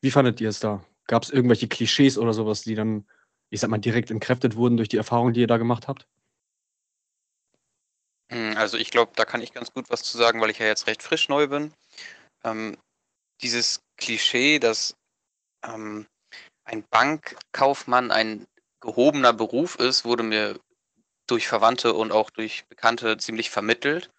Wie 0.00 0.10
fandet 0.10 0.40
ihr 0.40 0.48
es 0.48 0.58
da? 0.58 0.84
Gab 1.06 1.22
es 1.22 1.30
irgendwelche 1.30 1.68
Klischees 1.68 2.18
oder 2.18 2.32
sowas, 2.32 2.62
die 2.62 2.74
dann, 2.74 3.08
ich 3.50 3.60
sag 3.60 3.70
mal, 3.70 3.78
direkt 3.78 4.10
entkräftet 4.10 4.56
wurden 4.56 4.76
durch 4.76 4.88
die 4.88 4.96
Erfahrung, 4.96 5.32
die 5.32 5.42
ihr 5.42 5.46
da 5.46 5.56
gemacht 5.56 5.86
habt? 5.86 6.08
Hm, 8.32 8.56
also 8.56 8.76
ich 8.76 8.90
glaube, 8.90 9.12
da 9.14 9.24
kann 9.24 9.42
ich 9.42 9.52
ganz 9.52 9.72
gut 9.72 9.90
was 9.90 10.02
zu 10.02 10.18
sagen, 10.18 10.40
weil 10.40 10.50
ich 10.50 10.58
ja 10.58 10.66
jetzt 10.66 10.88
recht 10.88 11.04
frisch 11.04 11.28
neu 11.28 11.46
bin. 11.46 11.72
Ähm, 12.42 12.76
dieses 13.40 13.80
Klischee, 13.96 14.58
dass 14.58 14.96
ähm, 15.64 16.08
ein 16.64 16.82
Bankkaufmann 16.90 18.10
ein 18.10 18.44
gehobener 18.80 19.32
Beruf 19.32 19.76
ist, 19.76 20.04
wurde 20.04 20.24
mir 20.24 20.58
durch 21.28 21.46
Verwandte 21.46 21.94
und 21.94 22.10
auch 22.10 22.30
durch 22.30 22.66
Bekannte 22.66 23.18
ziemlich 23.18 23.50
vermittelt. 23.50 24.10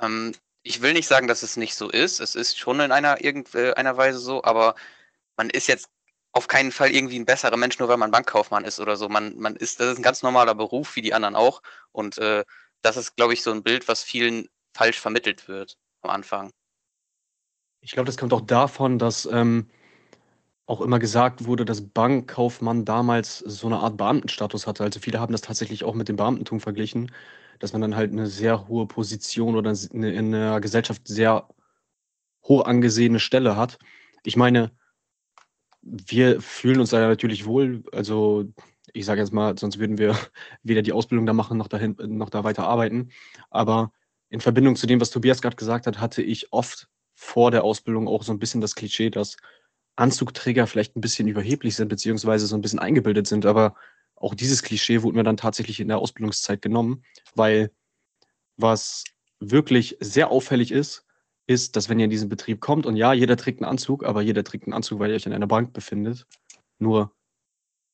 Ähm, 0.00 0.34
ich 0.64 0.80
will 0.80 0.94
nicht 0.94 1.06
sagen, 1.06 1.28
dass 1.28 1.42
es 1.42 1.56
nicht 1.56 1.74
so 1.74 1.90
ist. 1.90 2.20
Es 2.20 2.34
ist 2.34 2.58
schon 2.58 2.80
in 2.80 2.90
einer 2.90 3.22
irgendeiner 3.22 3.96
Weise 3.96 4.18
so, 4.18 4.42
aber 4.42 4.74
man 5.36 5.50
ist 5.50 5.68
jetzt 5.68 5.88
auf 6.32 6.48
keinen 6.48 6.72
Fall 6.72 6.90
irgendwie 6.90 7.18
ein 7.18 7.26
besserer 7.26 7.56
Mensch, 7.56 7.78
nur 7.78 7.88
weil 7.88 7.98
man 7.98 8.10
Bankkaufmann 8.10 8.64
ist 8.64 8.80
oder 8.80 8.96
so. 8.96 9.08
Man, 9.08 9.38
man 9.38 9.54
ist, 9.56 9.78
das 9.78 9.92
ist 9.92 9.98
ein 9.98 10.02
ganz 10.02 10.22
normaler 10.22 10.54
Beruf, 10.54 10.96
wie 10.96 11.02
die 11.02 11.14
anderen 11.14 11.36
auch. 11.36 11.62
Und 11.92 12.18
äh, 12.18 12.44
das 12.82 12.96
ist, 12.96 13.14
glaube 13.14 13.34
ich, 13.34 13.42
so 13.42 13.52
ein 13.52 13.62
Bild, 13.62 13.86
was 13.88 14.02
vielen 14.02 14.48
falsch 14.72 14.98
vermittelt 14.98 15.48
wird 15.48 15.76
am 16.00 16.10
Anfang. 16.10 16.50
Ich 17.80 17.92
glaube, 17.92 18.06
das 18.06 18.16
kommt 18.16 18.32
auch 18.32 18.40
davon, 18.40 18.98
dass 18.98 19.26
ähm, 19.26 19.68
auch 20.66 20.80
immer 20.80 20.98
gesagt 20.98 21.44
wurde, 21.44 21.66
dass 21.66 21.86
Bankkaufmann 21.86 22.86
damals 22.86 23.38
so 23.38 23.66
eine 23.66 23.78
Art 23.78 23.98
Beamtenstatus 23.98 24.66
hatte. 24.66 24.82
Also 24.82 24.98
viele 24.98 25.20
haben 25.20 25.32
das 25.32 25.42
tatsächlich 25.42 25.84
auch 25.84 25.94
mit 25.94 26.08
dem 26.08 26.16
Beamtentum 26.16 26.60
verglichen, 26.60 27.12
dass 27.58 27.72
man 27.72 27.82
dann 27.82 27.96
halt 27.96 28.12
eine 28.12 28.26
sehr 28.26 28.68
hohe 28.68 28.86
Position 28.86 29.56
oder 29.56 29.72
eine, 29.92 30.12
in 30.12 30.32
der 30.32 30.60
Gesellschaft 30.60 31.06
sehr 31.06 31.48
hoch 32.44 32.64
angesehene 32.64 33.20
Stelle 33.20 33.56
hat. 33.56 33.78
Ich 34.24 34.36
meine, 34.36 34.70
wir 35.82 36.40
fühlen 36.40 36.80
uns 36.80 36.90
da 36.90 37.00
natürlich 37.00 37.46
wohl. 37.46 37.84
Also 37.92 38.46
ich 38.92 39.04
sage 39.04 39.20
jetzt 39.20 39.32
mal, 39.32 39.56
sonst 39.58 39.78
würden 39.78 39.98
wir 39.98 40.16
weder 40.62 40.82
die 40.82 40.92
Ausbildung 40.92 41.26
da 41.26 41.32
machen 41.32 41.58
noch, 41.58 41.68
dahin, 41.68 41.96
noch 41.98 42.30
da 42.30 42.44
weiter 42.44 42.66
arbeiten. 42.66 43.10
Aber 43.50 43.92
in 44.28 44.40
Verbindung 44.40 44.76
zu 44.76 44.86
dem, 44.86 45.00
was 45.00 45.10
Tobias 45.10 45.42
gerade 45.42 45.56
gesagt 45.56 45.86
hat, 45.86 46.00
hatte 46.00 46.22
ich 46.22 46.52
oft 46.52 46.88
vor 47.14 47.50
der 47.50 47.64
Ausbildung 47.64 48.08
auch 48.08 48.22
so 48.22 48.32
ein 48.32 48.38
bisschen 48.38 48.60
das 48.60 48.74
Klischee, 48.74 49.10
dass 49.10 49.36
Anzugträger 49.96 50.66
vielleicht 50.66 50.96
ein 50.96 51.00
bisschen 51.00 51.28
überheblich 51.28 51.76
sind, 51.76 51.88
beziehungsweise 51.88 52.46
so 52.46 52.56
ein 52.56 52.60
bisschen 52.60 52.80
eingebildet 52.80 53.26
sind. 53.26 53.46
Aber 53.46 53.74
auch 54.16 54.34
dieses 54.34 54.62
Klischee 54.62 55.02
wurde 55.02 55.16
mir 55.16 55.24
dann 55.24 55.36
tatsächlich 55.36 55.80
in 55.80 55.88
der 55.88 55.98
Ausbildungszeit 55.98 56.62
genommen, 56.62 57.04
weil 57.34 57.70
was 58.56 59.04
wirklich 59.40 59.96
sehr 60.00 60.30
auffällig 60.30 60.70
ist, 60.70 61.04
ist, 61.46 61.76
dass 61.76 61.88
wenn 61.88 61.98
ihr 61.98 62.04
in 62.04 62.10
diesen 62.10 62.28
Betrieb 62.28 62.60
kommt 62.60 62.86
und 62.86 62.96
ja, 62.96 63.12
jeder 63.12 63.36
trägt 63.36 63.60
einen 63.60 63.70
Anzug, 63.70 64.04
aber 64.04 64.22
jeder 64.22 64.44
trägt 64.44 64.64
einen 64.64 64.72
Anzug, 64.72 64.98
weil 64.98 65.10
ihr 65.10 65.16
euch 65.16 65.26
in 65.26 65.32
einer 65.32 65.46
Bank 65.46 65.72
befindet. 65.72 66.26
Nur, 66.78 67.12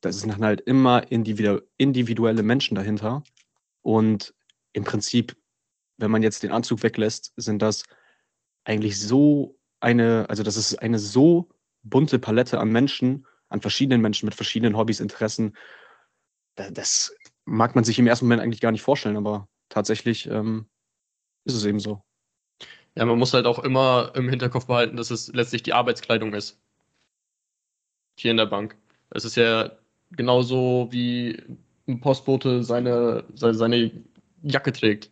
da 0.00 0.12
sind 0.12 0.38
halt 0.38 0.60
immer 0.62 1.10
individuelle 1.10 2.42
Menschen 2.42 2.74
dahinter. 2.74 3.22
Und 3.82 4.34
im 4.72 4.84
Prinzip, 4.84 5.36
wenn 5.96 6.10
man 6.10 6.22
jetzt 6.22 6.42
den 6.42 6.52
Anzug 6.52 6.82
weglässt, 6.82 7.32
sind 7.36 7.60
das 7.60 7.84
eigentlich 8.64 9.00
so 9.00 9.58
eine, 9.80 10.26
also 10.28 10.42
das 10.42 10.56
ist 10.56 10.76
eine 10.76 10.98
so 10.98 11.48
bunte 11.82 12.18
Palette 12.18 12.60
an 12.60 12.70
Menschen, 12.70 13.26
an 13.48 13.60
verschiedenen 13.60 14.00
Menschen 14.00 14.26
mit 14.26 14.34
verschiedenen 14.34 14.76
Hobbys, 14.76 15.00
Interessen. 15.00 15.56
Das 16.56 17.14
mag 17.44 17.74
man 17.74 17.84
sich 17.84 17.98
im 17.98 18.06
ersten 18.06 18.26
Moment 18.26 18.42
eigentlich 18.42 18.60
gar 18.60 18.72
nicht 18.72 18.82
vorstellen, 18.82 19.16
aber 19.16 19.48
tatsächlich 19.68 20.26
ähm, 20.26 20.66
ist 21.44 21.54
es 21.54 21.64
eben 21.64 21.80
so. 21.80 22.02
Ja, 22.94 23.04
man 23.06 23.18
muss 23.18 23.32
halt 23.32 23.46
auch 23.46 23.60
immer 23.60 24.12
im 24.14 24.28
Hinterkopf 24.28 24.66
behalten, 24.66 24.96
dass 24.96 25.10
es 25.10 25.28
letztlich 25.32 25.62
die 25.62 25.72
Arbeitskleidung 25.72 26.34
ist. 26.34 26.60
Hier 28.18 28.32
in 28.32 28.36
der 28.36 28.46
Bank. 28.46 28.76
Es 29.10 29.24
ist 29.24 29.36
ja 29.36 29.70
genauso 30.10 30.88
wie 30.90 31.42
ein 31.88 32.00
Postbote 32.00 32.62
seine, 32.62 33.24
seine, 33.34 33.54
seine 33.54 34.04
Jacke 34.42 34.72
trägt 34.72 35.10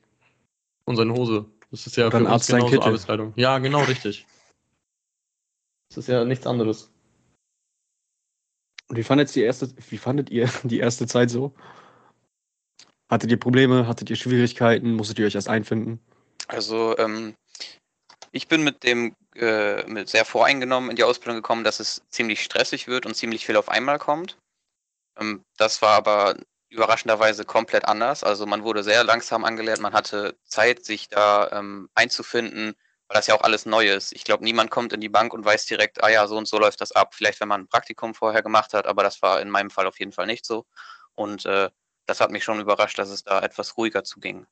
und 0.85 0.97
seine 0.97 1.15
Hose. 1.15 1.47
Das 1.71 1.87
ist 1.87 1.97
ja 1.97 2.07
Oder 2.07 2.19
für 2.19 2.27
uns 2.27 2.47
genauso 2.47 2.83
Arbeitskleidung. 2.83 3.33
Ja, 3.37 3.59
genau 3.59 3.83
richtig. 3.85 4.27
Das 5.89 5.99
ist 5.99 6.09
ja 6.09 6.25
nichts 6.25 6.47
anderes. 6.47 6.91
Und 8.89 8.97
wie 8.97 9.03
fandet, 9.03 9.35
die 9.35 9.43
erste, 9.43 9.71
wie 9.91 9.99
fandet 9.99 10.31
ihr 10.31 10.49
die 10.63 10.81
erste 10.81 11.07
Zeit 11.07 11.31
so? 11.31 11.55
Hattet 13.11 13.31
ihr 13.31 13.39
Probleme? 13.39 13.87
Hattet 13.87 14.11
ihr 14.11 14.17
Schwierigkeiten? 14.17 14.95
Musstet 14.95 15.19
ihr 15.19 15.27
euch 15.27 15.35
erst 15.35 15.49
einfinden? 15.49 16.01
Also, 16.47 16.97
ähm, 16.99 17.35
ich 18.33 18.49
bin 18.49 18.65
mit 18.65 18.85
dem 18.85 19.15
äh, 19.39 19.87
mit 19.87 20.09
sehr 20.09 20.25
voreingenommen 20.25 20.91
in 20.91 20.97
die 20.97 21.05
Ausbildung 21.05 21.37
gekommen, 21.37 21.65
dass 21.65 21.81
es 21.81 22.03
ziemlich 22.11 22.43
stressig 22.43 22.89
wird 22.89 23.07
und 23.07 23.15
ziemlich 23.15 23.47
viel 23.47 23.57
auf 23.57 23.69
einmal 23.69 23.99
kommt. 23.99 24.37
Ähm, 25.19 25.45
das 25.57 25.81
war 25.81 25.93
aber 25.97 26.37
überraschenderweise 26.71 27.45
komplett 27.45 27.85
anders. 27.85 28.25
Also 28.25 28.47
man 28.47 28.63
wurde 28.65 28.83
sehr 28.83 29.05
langsam 29.05 29.45
angelernt, 29.45 29.81
man 29.81 29.95
hatte 29.95 30.37
Zeit, 30.45 30.85
sich 30.85 31.09
da 31.09 31.51
ähm, 31.53 31.89
einzufinden, 31.95 32.75
weil 33.09 33.17
das 33.17 33.27
ja 33.27 33.35
auch 33.35 33.43
alles 33.43 33.67
neu 33.67 33.89
ist. 33.91 34.13
Ich 34.13 34.25
glaube, 34.25 34.45
niemand 34.45 34.71
kommt 34.71 34.93
in 34.93 35.01
die 35.01 35.09
Bank 35.09 35.33
und 35.33 35.45
weiß 35.45 35.67
direkt, 35.67 36.03
ah 36.05 36.11
ja, 36.11 36.27
so 36.27 36.37
und 36.37 36.47
so 36.47 36.59
läuft 36.59 36.81
das 36.81 36.93
ab. 36.93 37.15
Vielleicht, 37.15 37.41
wenn 37.41 37.49
man 37.49 37.63
ein 37.63 37.69
Praktikum 37.69 38.15
vorher 38.15 38.43
gemacht 38.43 38.75
hat, 38.75 38.87
aber 38.87 39.03
das 39.03 39.23
war 39.23 39.41
in 39.41 39.51
meinem 39.51 39.71
Fall 39.71 39.87
auf 39.87 39.99
jeden 39.99 40.13
Fall 40.13 40.27
nicht 40.27 40.45
so. 40.45 40.67
Und 41.15 41.47
äh, 41.47 41.71
das 42.07 42.21
hat 42.21 42.31
mich 42.31 42.45
schon 42.45 42.61
überrascht, 42.61 42.99
dass 42.99 43.09
es 43.09 43.25
da 43.25 43.41
etwas 43.41 43.77
ruhiger 43.77 44.05
zuging. 44.05 44.47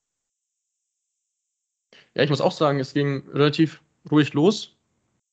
Ja, 2.14 2.22
ich 2.22 2.30
muss 2.30 2.40
auch 2.40 2.52
sagen, 2.52 2.80
es 2.80 2.94
ging 2.94 3.28
relativ 3.30 3.82
ruhig 4.10 4.32
los. 4.32 4.74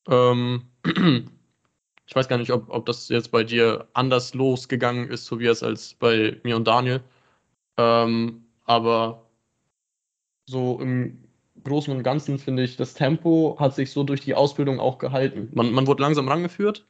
Ähm, 0.08 0.70
ich 0.86 2.16
weiß 2.16 2.28
gar 2.28 2.38
nicht, 2.38 2.52
ob, 2.52 2.70
ob 2.70 2.86
das 2.86 3.08
jetzt 3.08 3.32
bei 3.32 3.44
dir 3.46 3.88
anders 3.94 4.34
losgegangen 4.34 5.10
ist, 5.10 5.26
Tobias, 5.26 5.64
als 5.64 5.94
bei 5.94 6.40
mir 6.44 6.58
und 6.58 6.68
Daniel. 6.68 7.02
Ähm, 7.78 8.46
aber 8.66 9.30
so 10.46 10.80
im 10.82 11.24
Großen 11.64 11.96
und 11.96 12.04
Ganzen 12.04 12.40
finde 12.40 12.64
ich, 12.64 12.78
das 12.78 12.94
Tempo 12.94 13.58
hat 13.60 13.76
sich 13.76 13.92
so 13.92 14.04
durch 14.04 14.22
die 14.22 14.36
Ausbildung 14.36 14.80
auch 14.80 14.98
gehalten. 14.98 15.50
Man, 15.54 15.72
man 15.72 15.88
wurde 15.88 16.04
langsam 16.04 16.28
rangeführt. 16.28 16.86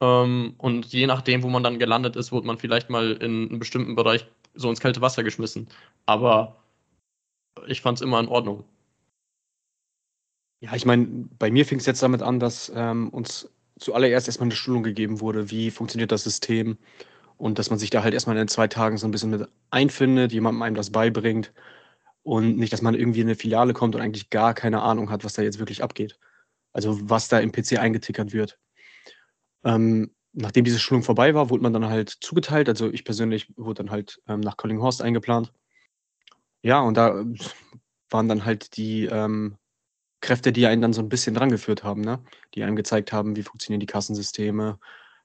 Ähm, 0.00 0.54
und 0.58 0.86
je 0.86 1.06
nachdem, 1.06 1.42
wo 1.42 1.48
man 1.48 1.62
dann 1.62 1.78
gelandet 1.78 2.16
ist, 2.16 2.32
wurde 2.32 2.46
man 2.46 2.58
vielleicht 2.58 2.90
mal 2.90 3.12
in 3.12 3.48
einem 3.48 3.58
bestimmten 3.58 3.94
Bereich 3.94 4.26
so 4.54 4.68
ins 4.68 4.80
kalte 4.80 5.00
Wasser 5.00 5.22
geschmissen. 5.22 5.68
Aber 6.06 6.56
ich 7.66 7.80
fand 7.80 7.98
es 7.98 8.02
immer 8.02 8.18
in 8.20 8.28
Ordnung. 8.28 8.64
Ja, 10.60 10.74
ich 10.74 10.86
meine, 10.86 11.28
bei 11.38 11.50
mir 11.50 11.66
fing 11.66 11.78
es 11.78 11.86
jetzt 11.86 12.02
damit 12.02 12.22
an, 12.22 12.38
dass 12.40 12.72
ähm, 12.74 13.08
uns 13.10 13.50
zuallererst 13.78 14.28
erstmal 14.28 14.46
eine 14.46 14.54
Schulung 14.54 14.82
gegeben 14.82 15.20
wurde, 15.20 15.50
wie 15.50 15.70
funktioniert 15.70 16.12
das 16.12 16.24
System 16.24 16.78
und 17.36 17.58
dass 17.58 17.70
man 17.70 17.78
sich 17.78 17.90
da 17.90 18.02
halt 18.02 18.14
erstmal 18.14 18.36
in 18.36 18.48
zwei 18.48 18.68
Tagen 18.68 18.96
so 18.96 19.06
ein 19.06 19.10
bisschen 19.10 19.30
mit 19.30 19.48
einfindet, 19.70 20.32
jemandem 20.32 20.62
einem 20.62 20.76
das 20.76 20.90
beibringt 20.90 21.52
und 22.22 22.56
nicht, 22.56 22.72
dass 22.72 22.82
man 22.82 22.94
irgendwie 22.94 23.20
in 23.20 23.28
eine 23.28 23.36
Filiale 23.36 23.72
kommt 23.72 23.94
und 23.94 24.00
eigentlich 24.00 24.30
gar 24.30 24.54
keine 24.54 24.82
Ahnung 24.82 25.10
hat, 25.10 25.24
was 25.24 25.34
da 25.34 25.42
jetzt 25.42 25.58
wirklich 25.58 25.82
abgeht. 25.82 26.18
Also 26.72 26.98
was 27.02 27.28
da 27.28 27.40
im 27.40 27.52
PC 27.52 27.78
eingetickert 27.78 28.32
wird. 28.32 28.58
Ähm, 29.64 30.14
nachdem 30.32 30.64
diese 30.64 30.78
Schulung 30.78 31.02
vorbei 31.02 31.34
war, 31.34 31.50
wurde 31.50 31.62
man 31.62 31.72
dann 31.72 31.86
halt 31.86 32.10
zugeteilt. 32.10 32.68
Also 32.68 32.90
ich 32.90 33.04
persönlich 33.04 33.52
wurde 33.56 33.82
dann 33.82 33.90
halt 33.90 34.20
ähm, 34.28 34.40
nach 34.40 34.56
Collinghorst 34.56 35.02
eingeplant. 35.02 35.52
Ja, 36.62 36.80
und 36.80 36.96
da 36.96 37.20
äh, 37.20 37.24
waren 38.10 38.28
dann 38.28 38.44
halt 38.44 38.76
die 38.76 39.06
ähm, 39.06 39.58
Kräfte, 40.20 40.52
die 40.52 40.66
einen 40.66 40.82
dann 40.82 40.92
so 40.92 41.02
ein 41.02 41.08
bisschen 41.08 41.34
drangeführt 41.34 41.82
haben, 41.82 42.02
ne? 42.02 42.22
Die 42.54 42.62
einem 42.62 42.76
gezeigt 42.76 43.12
haben, 43.12 43.36
wie 43.36 43.42
funktionieren 43.42 43.80
die 43.80 43.86
Kassensysteme, 43.86 44.78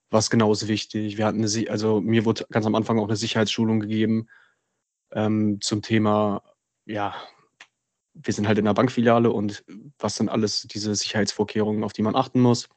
was 0.10 0.30
genau 0.30 0.52
ist 0.52 0.68
wichtig. 0.68 1.18
Wir 1.18 1.26
hatten 1.26 1.44
eine, 1.46 1.70
also 1.70 2.02
mir 2.02 2.26
wurde 2.26 2.46
ganz 2.50 2.66
am 2.66 2.76
Anfang 2.76 3.00
auch 3.00 3.08
eine 3.08 3.16
Sicherheitsschulung 3.16 3.80
gegeben 3.80 4.28
ähm, 5.12 5.60
zum 5.62 5.82
Thema, 5.82 6.42
ja, 6.88 7.16
wir 8.14 8.34
sind 8.34 8.48
halt 8.48 8.58
in 8.58 8.66
der 8.66 8.74
Bankfiliale 8.74 9.32
und 9.32 9.64
was 10.00 10.16
sind 10.16 10.30
alles 10.30 10.62
diese 10.64 10.96
Sicherheitsvorkehrungen, 10.96 11.84
auf 11.84 11.94
die 11.94 12.02
man 12.02 12.16
achten 12.16 12.42
muss. 12.42 12.70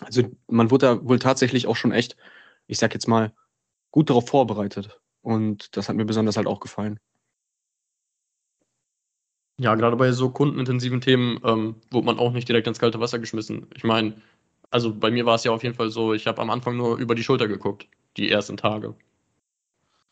Also 0.00 0.22
man 0.46 0.70
wurde 0.70 0.86
da 0.86 1.04
wohl 1.04 1.18
tatsächlich 1.18 1.66
auch 1.66 1.76
schon 1.76 1.92
echt, 1.92 2.16
ich 2.66 2.78
sag 2.78 2.94
jetzt 2.94 3.08
mal, 3.08 3.32
gut 3.90 4.08
darauf 4.08 4.28
vorbereitet. 4.28 5.00
Und 5.22 5.76
das 5.76 5.88
hat 5.88 5.96
mir 5.96 6.04
besonders 6.04 6.36
halt 6.36 6.46
auch 6.46 6.60
gefallen. 6.60 6.98
Ja, 9.58 9.74
gerade 9.74 9.96
bei 9.96 10.10
so 10.12 10.30
kundenintensiven 10.30 11.02
Themen 11.02 11.38
ähm, 11.44 11.74
wurde 11.90 12.06
man 12.06 12.18
auch 12.18 12.32
nicht 12.32 12.48
direkt 12.48 12.66
ins 12.66 12.78
kalte 12.78 13.00
Wasser 13.00 13.18
geschmissen. 13.18 13.66
Ich 13.74 13.84
meine, 13.84 14.22
also 14.70 14.94
bei 14.94 15.10
mir 15.10 15.26
war 15.26 15.34
es 15.34 15.44
ja 15.44 15.52
auf 15.52 15.62
jeden 15.62 15.74
Fall 15.74 15.90
so, 15.90 16.14
ich 16.14 16.26
habe 16.26 16.40
am 16.40 16.48
Anfang 16.48 16.76
nur 16.78 16.96
über 16.96 17.14
die 17.14 17.24
Schulter 17.24 17.46
geguckt, 17.46 17.86
die 18.16 18.30
ersten 18.30 18.56
Tage. 18.56 18.94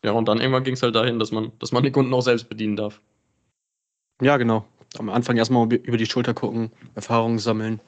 Ja, 0.03 0.11
und 0.11 0.27
dann 0.27 0.39
irgendwann 0.39 0.63
ging 0.63 0.75
es 0.75 0.83
halt 0.83 0.95
dahin, 0.95 1.19
dass 1.19 1.31
man, 1.31 1.51
dass 1.59 1.71
man 1.71 1.83
die 1.83 1.91
Kunden 1.91 2.13
auch 2.13 2.21
selbst 2.21 2.47
bedienen 2.47 2.75
darf. 2.75 3.01
Ja, 4.21 4.37
genau. 4.37 4.65
Am 4.97 5.09
Anfang 5.09 5.37
erstmal 5.37 5.71
über 5.71 5.97
die 5.97 6.05
Schulter 6.05 6.33
gucken, 6.33 6.71
Erfahrungen 6.95 7.39
sammeln. 7.39 7.79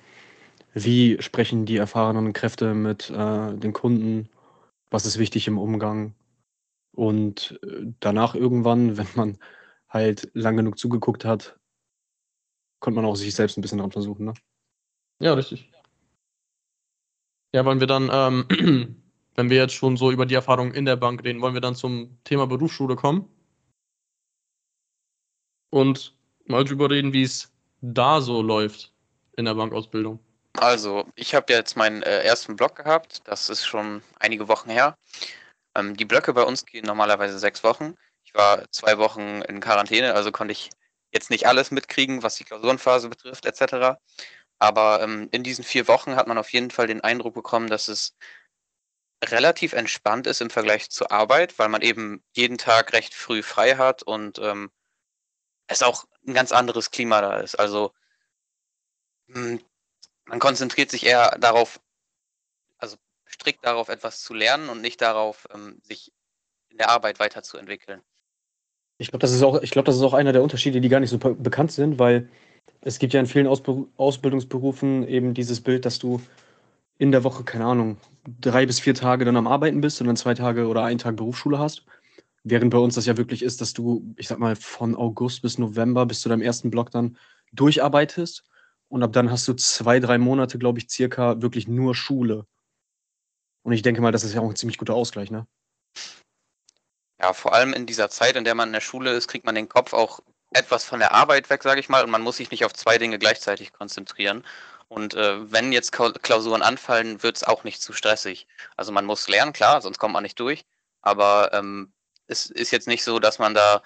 Wie 0.74 1.22
sprechen 1.22 1.66
die 1.66 1.78
erfahrenen 1.78 2.34
Kräfte 2.34 2.74
mit 2.74 3.10
äh, 3.10 3.54
den 3.56 3.74
Kunden? 3.74 4.30
Was 4.90 5.06
ist 5.06 5.18
wichtig 5.18 5.48
im 5.48 5.58
Umgang? 5.58 6.16
Und 6.94 7.60
äh, 7.64 7.88
danach 8.00 8.36
irgendwann, 8.36 8.98
wenn 8.98 9.08
man 9.16 9.38
halt 9.90 10.30
lang 10.34 10.58
genug 10.58 10.78
zugeguckt 10.78 11.26
hat, 11.26 11.58
konnte 12.80 12.96
man 12.96 13.06
auch 13.06 13.16
sich 13.16 13.34
selbst 13.34 13.58
ein 13.58 13.62
bisschen 13.62 13.80
dran 13.80 13.92
versuchen, 13.92 14.26
ne? 14.26 14.34
Ja, 15.20 15.34
richtig. 15.34 15.70
Ja, 17.54 17.66
wollen 17.66 17.80
wir 17.80 17.88
dann, 17.88 18.10
ähm, 18.12 18.96
wenn 19.42 19.50
wir 19.50 19.58
jetzt 19.58 19.74
schon 19.74 19.98
so 19.98 20.12
über 20.12 20.28
die 20.28 20.36
Erfahrungen 20.36 20.76
in 20.76 20.86
der 20.86 20.98
Bank 20.98 21.24
reden, 21.24 21.42
wollen 21.42 21.56
wir 21.56 21.62
dann 21.62 21.74
zum 21.74 22.16
Thema 22.26 22.46
Berufsschule 22.46 22.96
kommen 22.96 23.28
und 25.72 26.16
mal 26.46 26.64
drüber 26.64 26.92
reden, 26.92 27.12
wie 27.12 27.24
es 27.24 27.52
da 27.82 28.22
so 28.22 28.44
läuft 28.44 28.94
in 29.38 29.46
der 29.46 29.56
Bankausbildung. 29.56 30.20
Also, 30.58 31.08
ich 31.16 31.34
habe 31.34 31.52
jetzt 31.52 31.76
meinen 31.76 32.04
äh, 32.04 32.22
ersten 32.22 32.56
Block 32.56 32.76
gehabt. 32.76 33.22
Das 33.24 33.50
ist 33.50 33.66
schon 33.66 34.04
einige 34.20 34.48
Wochen 34.48 34.70
her. 34.70 34.96
Ähm, 35.74 35.98
die 35.98 36.06
Blöcke 36.06 36.34
bei 36.34 36.44
uns 36.44 36.64
gehen 36.68 36.86
normalerweise 36.86 37.40
sechs 37.40 37.64
Wochen. 37.64 37.96
Ich 38.24 38.36
war 38.36 38.70
zwei 38.70 39.00
Wochen 39.00 39.42
in 39.48 39.60
Quarantäne, 39.60 40.14
also 40.14 40.32
konnte 40.32 40.52
ich 40.52 40.70
jetzt 41.12 41.32
nicht 41.32 41.48
alles 41.48 41.72
mitkriegen, 41.72 42.22
was 42.22 42.36
die 42.36 42.44
Klausurenphase 42.44 43.10
betrifft, 43.10 43.48
etc. 43.48 43.98
Aber 44.60 45.02
ähm, 45.02 45.30
in 45.32 45.42
diesen 45.42 45.64
vier 45.64 45.88
Wochen 45.88 46.16
hat 46.16 46.28
man 46.28 46.38
auf 46.38 46.54
jeden 46.54 46.70
Fall 46.70 46.86
den 46.86 47.02
Eindruck 47.02 47.34
bekommen, 47.34 47.70
dass 47.70 47.88
es 47.88 48.16
relativ 49.24 49.74
entspannt 49.74 50.28
ist 50.28 50.42
im 50.42 50.50
Vergleich 50.50 50.90
zur 50.90 51.12
Arbeit, 51.12 51.60
weil 51.60 51.70
man 51.70 51.82
eben 51.82 52.24
jeden 52.34 52.58
Tag 52.58 52.94
recht 52.94 53.14
früh 53.14 53.44
frei 53.44 53.76
hat 53.76 54.04
und 54.04 54.40
ähm, 54.40 54.72
es 55.68 55.84
auch 55.84 56.06
ein 56.28 56.34
ganz 56.34 56.52
anderes 56.52 56.92
Klima 56.92 57.22
da 57.22 57.40
ist. 57.40 57.56
Also 57.56 57.94
hm, 59.28 59.60
man 60.26 60.40
konzentriert 60.40 60.90
sich 60.90 61.06
eher 61.06 61.38
darauf, 61.40 61.80
also 62.78 62.98
strikt 63.28 63.66
darauf, 63.66 63.90
etwas 63.90 64.22
zu 64.22 64.34
lernen 64.34 64.70
und 64.70 64.82
nicht 64.82 65.02
darauf, 65.02 65.48
ähm, 65.54 65.80
sich 65.84 66.12
in 66.70 66.78
der 66.78 66.90
Arbeit 66.90 67.20
weiterzuentwickeln. 67.20 68.02
Ich 68.98 69.10
glaube, 69.10 69.22
das 69.22 69.32
ist 69.32 69.44
auch, 69.44 69.60
das 69.60 69.96
ist 69.96 70.02
auch 70.04 70.14
einer 70.14 70.32
der 70.32 70.44
Unterschiede, 70.44 70.80
die 70.80 70.90
gar 70.90 71.00
nicht 71.00 71.10
so 71.10 71.18
bekannt 71.18 71.72
sind, 71.72 71.98
weil 71.98 72.30
es 72.82 73.00
gibt 73.00 73.14
ja 73.14 73.20
in 73.20 73.26
vielen 73.26 73.48
Ausbildungsberufen 73.48 75.08
eben 75.08 75.34
dieses 75.34 75.62
Bild, 75.62 75.86
dass 75.86 76.00
du 76.00 76.22
in 77.02 77.12
der 77.12 77.24
Woche, 77.24 77.44
keine 77.44 77.66
Ahnung, 77.66 77.98
drei 78.40 78.68
bis 78.68 78.80
vier 78.80 78.94
Tage 78.94 79.26
dann 79.26 79.36
am 79.36 79.48
Arbeiten 79.48 79.82
bist 79.82 80.00
und 80.00 80.06
dann 80.06 80.18
zwei 80.18 80.36
Tage 80.36 80.68
oder 80.68 80.84
einen 80.84 81.00
Tag 81.00 81.16
Berufsschule 81.16 81.58
hast. 81.58 81.84
Während 82.44 82.70
bei 82.70 82.78
uns 82.78 82.94
das 82.94 83.08
ja 83.08 83.18
wirklich 83.18 83.42
ist, 83.42 83.60
dass 83.60 83.74
du, 83.74 84.14
ich 84.18 84.28
sag 84.28 84.38
mal, 84.38 84.56
von 84.56 84.96
August 84.96 85.42
bis 85.42 85.58
November 85.58 86.06
bis 86.06 86.22
zu 86.22 86.30
deinem 86.30 86.44
ersten 86.44 86.70
Block 86.70 86.92
dann 86.92 87.18
durcharbeitest. 87.54 88.44
Und 88.88 89.02
ab 89.02 89.14
dann 89.14 89.32
hast 89.32 89.48
du 89.48 89.56
zwei, 89.56 90.00
drei 90.00 90.20
Monate, 90.20 90.60
glaube 90.60 90.78
ich, 90.78 90.92
circa 90.92 91.42
wirklich 91.42 91.68
nur 91.68 91.96
Schule. 91.96 92.46
Und 93.64 93.74
ich 93.74 93.82
denke 93.82 94.02
mal, 94.02 94.12
das 94.12 94.24
ist 94.24 94.36
ja 94.36 94.42
auch 94.42 94.50
ein 94.50 94.56
ziemlich 94.56 94.78
guter 94.78 94.94
Ausgleich, 94.94 95.32
ne? 95.32 95.48
Ja, 97.20 97.34
vor 97.34 97.56
allem 97.56 97.74
in 97.74 97.88
dieser 97.88 98.12
Zeit, 98.12 98.36
in 98.36 98.44
der 98.44 98.54
man 98.54 98.70
in 98.70 98.74
der 98.74 98.82
Schule 98.82 99.12
ist, 99.14 99.28
kriegt 99.28 99.48
man 99.48 99.56
den 99.56 99.70
Kopf 99.70 99.94
auch 99.94 100.20
etwas 100.54 100.84
von 100.84 101.00
der 101.00 101.14
Arbeit 101.14 101.50
weg, 101.50 101.64
sage 101.64 101.80
ich 101.80 101.90
mal, 101.90 102.04
und 102.04 102.12
man 102.12 102.22
muss 102.22 102.38
sich 102.38 102.52
nicht 102.52 102.64
auf 102.64 102.74
zwei 102.74 103.00
Dinge 103.00 103.18
gleichzeitig 103.18 103.74
konzentrieren. 103.74 104.44
Und 104.92 105.14
äh, 105.14 105.50
wenn 105.50 105.72
jetzt 105.72 105.94
Klausuren 105.94 106.62
anfallen, 106.62 107.24
wird 107.24 107.38
es 107.38 107.46
auch 107.46 107.64
nicht 107.64 107.82
zu 107.82 107.94
stressig. 107.94 108.46
Also 108.76 108.92
man 108.92 109.06
muss 109.06 109.30
lernen, 109.30 109.54
klar, 109.54 109.82
sonst 109.82 110.00
kommt 110.00 110.12
man 110.14 110.24
nicht 110.24 110.38
durch. 110.38 110.66
Aber 111.02 111.54
ähm, 111.54 111.94
es 112.28 112.48
ist 112.48 112.72
jetzt 112.72 112.90
nicht 112.90 113.06
so, 113.06 113.18
dass 113.18 113.40
man 113.40 113.54
da 113.54 113.84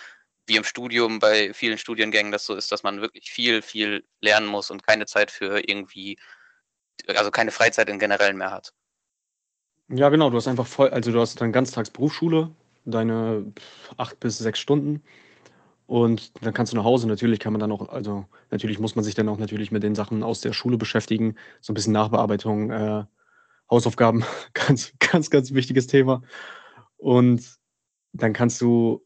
wie 0.48 0.56
im 0.56 0.64
Studium 0.64 1.20
bei 1.20 1.54
vielen 1.54 1.78
Studiengängen 1.78 2.32
das 2.32 2.48
so 2.48 2.56
ist, 2.56 2.72
dass 2.72 2.82
man 2.82 3.02
wirklich 3.02 3.30
viel, 3.30 3.62
viel 3.62 4.04
lernen 4.20 4.48
muss 4.48 4.72
und 4.72 4.82
keine 4.82 5.06
Zeit 5.06 5.30
für 5.30 5.70
irgendwie, 5.70 6.18
also 7.06 7.30
keine 7.30 7.52
Freizeit 7.52 7.88
in 7.88 8.00
generellen 8.00 8.38
mehr 8.38 8.50
hat. 8.50 8.74
Ja, 9.90 10.10
genau, 10.10 10.32
du 10.32 10.38
hast 10.38 10.48
einfach 10.48 10.66
voll, 10.66 10.90
also 10.90 11.12
du 11.12 11.22
hast 11.22 11.40
dann 11.40 11.52
ganztags 11.52 11.92
Berufsschule, 11.92 12.50
deine 12.84 13.54
acht 13.98 14.20
bis 14.20 14.40
sechs 14.40 14.58
Stunden 14.58 15.04
und 15.88 16.32
dann 16.44 16.54
kannst 16.54 16.74
du 16.74 16.78
nach 16.78 16.84
Hause. 16.84 17.08
Natürlich 17.08 17.40
kann 17.40 17.54
man 17.54 17.60
dann 17.60 17.72
auch, 17.72 17.90
also 17.90 18.26
natürlich 18.50 18.80
muss 18.80 18.96
man 18.96 19.04
sich 19.04 19.16
dann 19.16 19.30
auch 19.30 19.38
natürlich 19.38 19.72
mit 19.72 19.84
den 19.84 19.96
Sachen 19.96 20.24
aus 20.24 20.42
der 20.42 20.54
Schule 20.54 20.78
beschäftigen, 20.78 21.36
so 21.62 21.72
ein 21.72 21.76
bisschen 21.76 21.94
Nachbearbeitung, 21.94 22.72
äh, 22.72 23.04
Hausaufgaben, 23.70 24.24
ganz, 24.54 24.94
ganz, 25.00 25.30
ganz 25.30 25.54
wichtiges 25.54 25.88
Thema. 25.88 26.24
Und 26.98 27.58
dann 28.14 28.34
kannst 28.34 28.62
du 28.62 29.06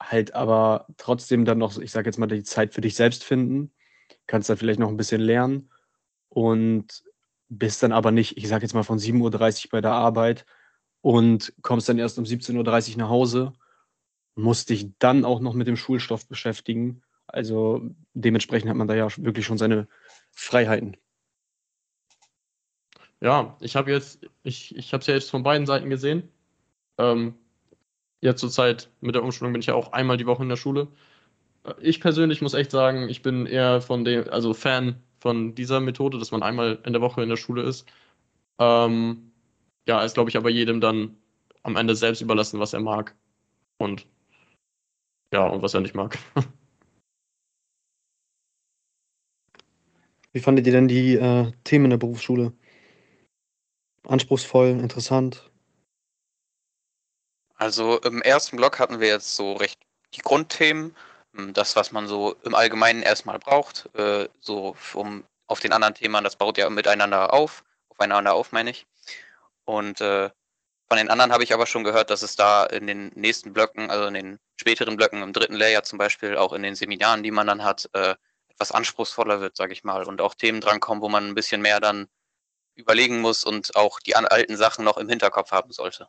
halt 0.00 0.34
aber 0.34 0.86
trotzdem 0.96 1.44
dann 1.44 1.58
noch, 1.58 1.78
ich 1.78 1.90
sage 1.90 2.08
jetzt 2.08 2.18
mal, 2.18 2.26
die 2.26 2.42
Zeit 2.42 2.74
für 2.74 2.80
dich 2.80 2.94
selbst 2.94 3.24
finden, 3.24 3.72
kannst 4.26 4.48
dann 4.50 4.56
vielleicht 4.56 4.80
noch 4.80 4.88
ein 4.88 4.96
bisschen 4.96 5.20
lernen 5.20 5.70
und 6.28 7.02
bist 7.48 7.82
dann 7.82 7.92
aber 7.92 8.10
nicht, 8.10 8.36
ich 8.36 8.48
sage 8.48 8.62
jetzt 8.62 8.74
mal 8.74 8.82
von 8.82 8.98
7.30 8.98 9.66
Uhr 9.66 9.70
bei 9.72 9.80
der 9.80 9.92
Arbeit 9.92 10.44
und 11.00 11.54
kommst 11.62 11.88
dann 11.88 11.98
erst 11.98 12.18
um 12.18 12.24
17.30 12.24 12.92
Uhr 12.92 12.98
nach 12.98 13.08
Hause, 13.08 13.52
musst 14.38 14.70
dich 14.70 14.92
dann 14.98 15.24
auch 15.24 15.40
noch 15.40 15.54
mit 15.54 15.66
dem 15.66 15.76
Schulstoff 15.76 16.28
beschäftigen. 16.28 17.02
Also 17.26 17.82
dementsprechend 18.14 18.70
hat 18.70 18.76
man 18.76 18.88
da 18.88 18.94
ja 18.94 19.08
wirklich 19.16 19.44
schon 19.44 19.58
seine 19.58 19.88
Freiheiten. 20.30 20.96
Ja, 23.20 23.56
ich 23.60 23.74
habe 23.74 23.90
jetzt, 23.90 24.20
ich, 24.44 24.76
ich 24.76 24.92
habe 24.92 25.00
es 25.00 25.08
ja 25.08 25.14
jetzt 25.14 25.30
von 25.30 25.42
beiden 25.42 25.66
Seiten 25.66 25.90
gesehen. 25.90 26.28
Ähm, 26.98 27.34
jetzt 28.20 28.40
zur 28.40 28.50
Zeit 28.50 28.90
mit 29.00 29.16
der 29.16 29.24
Umschulung 29.24 29.52
bin 29.52 29.60
ich 29.60 29.66
ja 29.66 29.74
auch 29.74 29.92
einmal 29.92 30.16
die 30.16 30.26
Woche 30.26 30.44
in 30.44 30.48
der 30.48 30.56
Schule. 30.56 30.86
Ich 31.80 32.00
persönlich 32.00 32.40
muss 32.40 32.54
echt 32.54 32.70
sagen, 32.70 33.08
ich 33.08 33.22
bin 33.22 33.44
eher 33.44 33.80
von 33.80 34.04
dem, 34.04 34.28
also 34.30 34.54
Fan 34.54 35.02
von 35.18 35.56
dieser 35.56 35.80
Methode, 35.80 36.18
dass 36.18 36.30
man 36.30 36.44
einmal 36.44 36.78
in 36.86 36.92
der 36.92 37.02
Woche 37.02 37.22
in 37.24 37.28
der 37.28 37.36
Schule 37.36 37.62
ist. 37.62 37.86
Ähm, 38.60 39.32
ja, 39.88 40.02
ist 40.04 40.14
glaube 40.14 40.30
ich 40.30 40.36
aber 40.36 40.48
jedem 40.48 40.80
dann 40.80 41.16
am 41.64 41.74
Ende 41.74 41.96
selbst 41.96 42.20
überlassen, 42.20 42.60
was 42.60 42.72
er 42.72 42.80
mag. 42.80 43.16
Und 43.78 44.06
ja, 45.32 45.46
und 45.46 45.62
was 45.62 45.74
er 45.74 45.80
nicht 45.80 45.94
mag. 45.94 46.18
Wie 50.32 50.40
fandet 50.40 50.66
ihr 50.66 50.72
denn 50.72 50.88
die 50.88 51.14
äh, 51.14 51.52
Themen 51.64 51.86
in 51.86 51.90
der 51.90 51.96
Berufsschule? 51.96 52.52
Anspruchsvoll, 54.06 54.68
interessant? 54.68 55.50
Also 57.56 57.98
im 58.00 58.22
ersten 58.22 58.56
Block 58.56 58.78
hatten 58.78 59.00
wir 59.00 59.08
jetzt 59.08 59.34
so 59.34 59.54
recht 59.54 59.80
die 60.14 60.20
Grundthemen, 60.20 60.94
hm, 61.34 61.52
das, 61.54 61.76
was 61.76 61.92
man 61.92 62.06
so 62.06 62.36
im 62.44 62.54
Allgemeinen 62.54 63.02
erstmal 63.02 63.38
braucht, 63.38 63.90
äh, 63.94 64.28
so 64.40 64.76
um 64.94 65.24
auf 65.46 65.60
den 65.60 65.72
anderen 65.72 65.94
Themen, 65.94 66.24
das 66.24 66.36
baut 66.36 66.58
ja 66.58 66.68
miteinander 66.70 67.32
auf, 67.32 67.64
aufeinander 67.88 68.34
auf, 68.34 68.52
meine 68.52 68.70
ich. 68.70 68.86
Und 69.64 70.00
äh, 70.00 70.30
von 70.88 70.96
den 70.96 71.10
anderen 71.10 71.32
habe 71.32 71.44
ich 71.44 71.52
aber 71.52 71.66
schon 71.66 71.84
gehört, 71.84 72.10
dass 72.10 72.22
es 72.22 72.34
da 72.34 72.64
in 72.64 72.86
den 72.86 73.12
nächsten 73.14 73.52
Blöcken, 73.52 73.90
also 73.90 74.06
in 74.06 74.14
den 74.14 74.38
späteren 74.56 74.96
Blöcken, 74.96 75.22
im 75.22 75.34
dritten 75.34 75.54
Layer 75.54 75.82
zum 75.82 75.98
Beispiel, 75.98 76.36
auch 76.36 76.54
in 76.54 76.62
den 76.62 76.74
Seminaren, 76.74 77.22
die 77.22 77.30
man 77.30 77.46
dann 77.46 77.62
hat, 77.62 77.90
äh, 77.92 78.14
etwas 78.48 78.72
anspruchsvoller 78.72 79.40
wird, 79.40 79.56
sage 79.56 79.72
ich 79.72 79.84
mal, 79.84 80.04
und 80.04 80.20
auch 80.20 80.34
Themen 80.34 80.60
drankommen, 80.60 81.02
wo 81.02 81.08
man 81.08 81.28
ein 81.28 81.34
bisschen 81.34 81.60
mehr 81.60 81.78
dann 81.80 82.08
überlegen 82.74 83.20
muss 83.20 83.44
und 83.44 83.76
auch 83.76 84.00
die 84.00 84.16
alten 84.16 84.56
Sachen 84.56 84.84
noch 84.84 84.96
im 84.96 85.08
Hinterkopf 85.08 85.52
haben 85.52 85.72
sollte. 85.72 86.08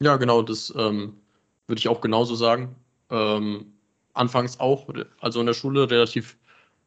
Ja, 0.00 0.16
genau, 0.16 0.42
das 0.42 0.72
ähm, 0.76 1.20
würde 1.66 1.78
ich 1.78 1.88
auch 1.88 2.00
genauso 2.00 2.34
sagen. 2.36 2.76
Ähm, 3.10 3.74
anfangs 4.14 4.60
auch, 4.60 4.88
also 5.20 5.40
in 5.40 5.46
der 5.46 5.54
Schule 5.54 5.90
relativ, 5.90 6.38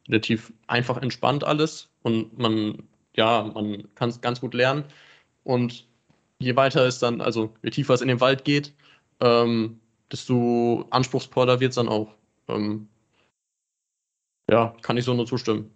relativ 0.08 0.52
einfach 0.68 1.02
entspannt 1.02 1.44
alles 1.44 1.90
und 2.02 2.38
man, 2.38 2.88
ja, 3.14 3.42
man 3.42 3.94
kann 3.94 4.08
es 4.08 4.20
ganz 4.20 4.40
gut 4.40 4.54
lernen. 4.54 4.84
Und 5.42 5.86
je 6.38 6.56
weiter 6.56 6.86
es 6.86 6.98
dann, 6.98 7.20
also 7.20 7.54
je 7.62 7.70
tiefer 7.70 7.94
es 7.94 8.00
in 8.00 8.08
den 8.08 8.20
Wald 8.20 8.44
geht, 8.44 8.74
ähm, 9.20 9.80
desto 10.10 10.86
anspruchsvoller 10.90 11.60
wird 11.60 11.70
es 11.70 11.76
dann 11.76 11.88
auch. 11.88 12.14
Ähm, 12.48 12.88
ja, 14.50 14.76
kann 14.82 14.96
ich 14.96 15.04
so 15.04 15.14
nur 15.14 15.26
zustimmen. 15.26 15.74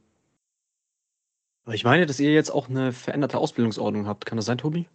Aber 1.65 1.75
ich 1.75 1.85
meine, 1.85 2.07
dass 2.07 2.21
ihr 2.21 2.33
jetzt 2.33 2.51
auch 2.51 2.69
eine 2.69 2.93
veränderte 2.93 3.39
Ausbildungsordnung 3.39 4.07
habt. 4.07 4.27
Kann 4.27 4.37
das 4.37 4.47
sein, 4.47 4.59
Tobi? 4.59 4.87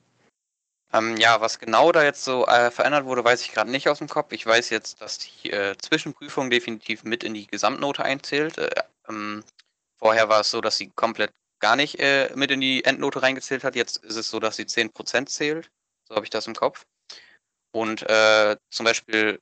Ähm, 0.91 1.17
ja, 1.17 1.41
was 1.41 1.59
genau 1.59 1.91
da 1.91 2.03
jetzt 2.03 2.23
so 2.23 2.45
äh, 2.45 2.69
verändert 2.69 3.05
wurde, 3.05 3.23
weiß 3.23 3.41
ich 3.41 3.51
gerade 3.51 3.71
nicht 3.71 3.89
aus 3.89 3.97
dem 3.97 4.07
Kopf. 4.07 4.31
Ich 4.31 4.45
weiß 4.45 4.69
jetzt, 4.69 5.01
dass 5.01 5.17
die 5.17 5.51
äh, 5.51 5.75
Zwischenprüfung 5.77 6.49
definitiv 6.49 7.03
mit 7.03 7.23
in 7.23 7.33
die 7.33 7.47
Gesamtnote 7.47 8.03
einzählt. 8.03 8.59
Äh, 8.59 8.69
ähm, 9.09 9.43
vorher 9.97 10.29
war 10.29 10.41
es 10.41 10.51
so, 10.51 10.61
dass 10.61 10.77
sie 10.77 10.89
komplett 10.89 11.31
gar 11.63 11.77
nicht 11.77 11.97
äh, 12.01 12.29
mit 12.35 12.51
in 12.51 12.59
die 12.59 12.83
Endnote 12.83 13.21
reingezählt 13.21 13.63
hat. 13.63 13.77
Jetzt 13.77 14.03
ist 14.03 14.17
es 14.17 14.29
so, 14.29 14.41
dass 14.41 14.57
sie 14.57 14.65
10% 14.65 15.27
zählt. 15.27 15.71
So 16.03 16.13
habe 16.13 16.25
ich 16.25 16.29
das 16.29 16.45
im 16.45 16.55
Kopf. 16.55 16.85
Und 17.71 18.03
äh, 18.03 18.57
zum 18.69 18.83
Beispiel, 18.83 19.39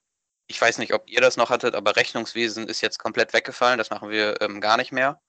ich 0.48 0.62
weiß 0.62 0.78
nicht, 0.78 0.94
ob 0.94 1.10
ihr 1.10 1.20
das 1.20 1.36
noch 1.36 1.50
hattet, 1.50 1.74
aber 1.74 1.96
Rechnungswesen 1.96 2.68
ist 2.68 2.82
jetzt 2.82 3.00
komplett 3.00 3.34
weggefallen. 3.34 3.80
Das 3.80 3.90
machen 3.90 4.12
wir 4.12 4.40
ähm, 4.40 4.62
gar 4.62 4.78
nicht 4.78 4.92
mehr. 4.92 5.20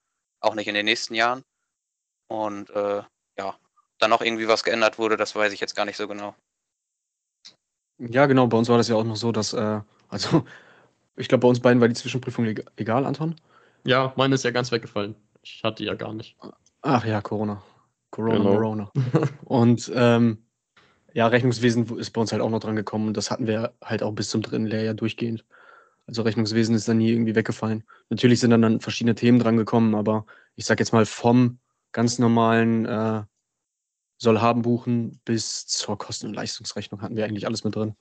Auch 0.41 0.55
nicht 0.55 0.69
in 0.69 0.75
den 0.75 0.85
nächsten 0.85 1.15
Jahren. 1.15 1.43
Und 2.29 2.69
äh, 2.69 3.03
ja, 3.39 3.59
dann 3.97 4.11
noch 4.11 4.21
irgendwie 4.21 4.49
was 4.49 4.63
geändert 4.63 4.99
wurde, 4.99 5.17
das 5.17 5.35
weiß 5.35 5.55
ich 5.55 5.61
jetzt 5.61 5.75
gar 5.75 5.87
nicht 5.87 5.97
so 5.97 6.07
genau. 6.07 6.37
Ja, 7.97 8.27
genau, 8.27 8.49
bei 8.49 8.59
uns 8.59 8.69
war 8.69 8.77
das 8.77 8.89
ja 8.89 8.97
auch 8.97 9.05
noch 9.05 9.17
so, 9.17 9.33
dass, 9.33 9.55
äh, 9.55 9.81
also, 10.11 10.45
ich 11.17 11.29
glaube, 11.29 11.41
bei 11.41 11.49
uns 11.49 11.61
beiden 11.61 11.81
war 11.81 11.89
die 11.89 11.95
Zwischenprüfung 11.95 12.55
egal, 12.77 13.07
Anton. 13.07 13.41
Ja, 13.85 14.13
meine 14.17 14.35
ist 14.35 14.45
ja 14.45 14.51
ganz 14.51 14.71
weggefallen. 14.71 15.17
Ich 15.41 15.65
hatte 15.65 15.85
ja 15.85 15.95
gar 15.95 16.13
nicht. 16.13 16.37
Ach 16.83 17.05
ja, 17.05 17.21
Corona. 17.21 17.63
Corona, 18.11 18.39
genau. 18.39 18.57
Corona. 18.57 18.93
und 19.45 19.91
ähm, 19.95 20.45
ja, 21.15 21.27
Rechnungswesen 21.27 21.99
ist 21.99 22.11
bei 22.11 22.21
uns 22.21 22.33
halt 22.33 22.43
auch 22.43 22.51
noch 22.51 22.61
dran 22.61 22.77
gekommen 22.77 23.09
und 23.09 23.17
das 23.17 23.31
hatten 23.31 23.47
wir 23.47 23.75
halt 23.83 24.03
auch 24.03 24.13
bis 24.13 24.31
zum 24.31 24.43
dritten 24.43 24.67
Lehrjahr 24.67 24.95
durchgehend. 24.95 25.45
Also 26.07 26.23
Rechnungswesen 26.23 26.75
ist 26.75 26.89
dann 26.89 26.99
nie 26.99 27.11
irgendwie 27.11 27.35
weggefallen. 27.35 27.85
Natürlich 28.11 28.41
sind 28.41 28.51
dann, 28.51 28.63
dann 28.63 28.81
verschiedene 28.81 29.15
Themen 29.15 29.39
dran 29.39 29.57
gekommen, 29.57 29.95
aber 29.95 30.27
ich 30.57 30.65
sag 30.65 30.81
jetzt 30.81 30.93
mal 30.93 31.07
vom 31.07 31.59
ganz 31.93 32.19
normalen 32.19 32.87
äh, 32.87 33.23
soll 34.19 34.41
haben 34.41 34.63
buchen 34.63 35.21
bis 35.25 35.67
zur 35.67 35.99
Kosten- 35.99 36.27
und 36.27 36.35
Leistungsrechnung 36.35 37.03
hatten 37.03 37.17
wir 37.17 37.25
eigentlich 37.25 37.47
alles 37.47 37.65
mit 37.65 37.77
drin. 37.77 37.95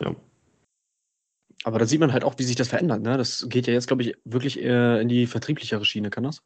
Ja. 0.00 0.14
Aber 1.64 1.78
da 1.78 1.86
sieht 1.86 2.00
man 2.00 2.12
halt 2.12 2.24
auch, 2.24 2.38
wie 2.38 2.44
sich 2.44 2.56
das 2.56 2.68
verändert. 2.68 3.02
Ne? 3.02 3.16
Das 3.16 3.46
geht 3.48 3.66
ja 3.66 3.72
jetzt, 3.72 3.86
glaube 3.86 4.02
ich, 4.02 4.16
wirklich 4.24 4.58
eher 4.58 5.00
in 5.00 5.08
die 5.08 5.26
vertrieblichere 5.26 5.84
Schiene. 5.84 6.10
Kann 6.10 6.24
das? 6.24 6.42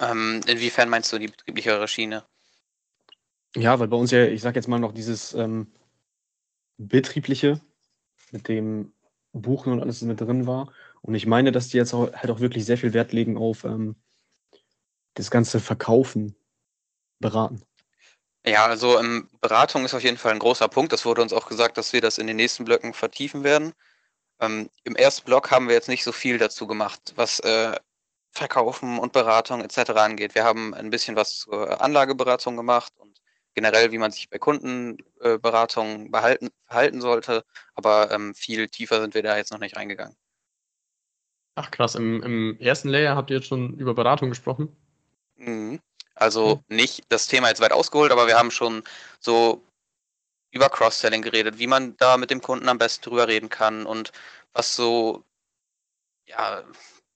Ähm, 0.00 0.40
inwiefern 0.46 0.88
meinst 0.88 1.12
du 1.12 1.18
die 1.18 1.28
betrieblichere 1.28 1.86
Schiene? 1.86 2.24
Ja, 3.54 3.78
weil 3.78 3.88
bei 3.88 3.96
uns 3.96 4.10
ja, 4.10 4.24
ich 4.24 4.40
sag 4.40 4.56
jetzt 4.56 4.68
mal 4.68 4.78
noch 4.78 4.92
dieses 4.92 5.34
ähm, 5.34 5.72
betriebliche 6.78 7.60
mit 8.30 8.48
dem 8.48 8.92
Buchen 9.32 9.72
und 9.72 9.80
alles 9.80 10.02
mit 10.02 10.20
drin 10.20 10.46
war. 10.46 10.72
Und 11.02 11.14
ich 11.14 11.26
meine, 11.26 11.52
dass 11.52 11.68
die 11.68 11.76
jetzt 11.76 11.94
auch, 11.94 12.12
halt 12.12 12.30
auch 12.30 12.40
wirklich 12.40 12.64
sehr 12.64 12.78
viel 12.78 12.92
Wert 12.92 13.12
legen 13.12 13.36
auf 13.36 13.64
ähm, 13.64 13.96
das 15.14 15.30
ganze 15.30 15.60
Verkaufen, 15.60 16.36
Beraten. 17.18 17.62
Ja, 18.46 18.66
also 18.66 18.98
ähm, 18.98 19.28
Beratung 19.40 19.84
ist 19.84 19.92
auf 19.92 20.02
jeden 20.02 20.16
Fall 20.16 20.32
ein 20.32 20.38
großer 20.38 20.68
Punkt. 20.68 20.92
Das 20.92 21.04
wurde 21.04 21.20
uns 21.20 21.32
auch 21.32 21.46
gesagt, 21.46 21.76
dass 21.76 21.92
wir 21.92 22.00
das 22.00 22.16
in 22.16 22.26
den 22.26 22.36
nächsten 22.36 22.64
Blöcken 22.64 22.94
vertiefen 22.94 23.44
werden. 23.44 23.74
Ähm, 24.40 24.70
Im 24.84 24.96
ersten 24.96 25.26
Block 25.26 25.50
haben 25.50 25.68
wir 25.68 25.74
jetzt 25.74 25.88
nicht 25.88 26.04
so 26.04 26.12
viel 26.12 26.38
dazu 26.38 26.66
gemacht, 26.66 27.12
was 27.16 27.40
äh, 27.40 27.76
Verkaufen 28.32 28.98
und 28.98 29.12
Beratung 29.12 29.60
etc. 29.60 29.90
angeht. 29.90 30.34
Wir 30.34 30.44
haben 30.44 30.74
ein 30.74 30.90
bisschen 30.90 31.16
was 31.16 31.38
zur 31.38 31.80
Anlageberatung 31.80 32.56
gemacht 32.56 32.92
und 32.96 33.20
generell, 33.54 33.90
wie 33.92 33.98
man 33.98 34.12
sich 34.12 34.30
bei 34.30 34.38
Kundenberatung 34.38 36.06
äh, 36.06 36.08
behalten, 36.08 36.50
verhalten 36.66 37.00
sollte. 37.00 37.44
Aber 37.74 38.10
ähm, 38.12 38.34
viel 38.34 38.68
tiefer 38.68 39.00
sind 39.00 39.14
wir 39.14 39.22
da 39.22 39.36
jetzt 39.36 39.52
noch 39.52 39.58
nicht 39.58 39.76
reingegangen. 39.76 40.16
Ach 41.56 41.70
krass, 41.70 41.96
im, 41.96 42.22
im 42.22 42.58
ersten 42.60 42.88
Layer 42.88 43.16
habt 43.16 43.30
ihr 43.30 43.36
jetzt 43.36 43.48
schon 43.48 43.74
über 43.74 43.94
Beratung 43.94 44.30
gesprochen? 44.30 44.74
Mhm. 45.36 45.80
Also 46.14 46.62
mhm. 46.68 46.76
nicht 46.76 47.04
das 47.08 47.26
Thema 47.26 47.48
jetzt 47.48 47.60
weit 47.60 47.72
ausgeholt, 47.72 48.12
aber 48.12 48.26
wir 48.26 48.38
haben 48.38 48.50
schon 48.50 48.84
so 49.18 49.62
über 50.52 50.68
Cross-Selling 50.68 51.22
geredet, 51.22 51.58
wie 51.58 51.66
man 51.66 51.96
da 51.96 52.16
mit 52.16 52.30
dem 52.30 52.40
Kunden 52.40 52.68
am 52.68 52.78
besten 52.78 53.04
drüber 53.04 53.28
reden 53.28 53.48
kann 53.48 53.86
und 53.86 54.12
was 54.52 54.74
so 54.74 55.24
ja, 56.26 56.62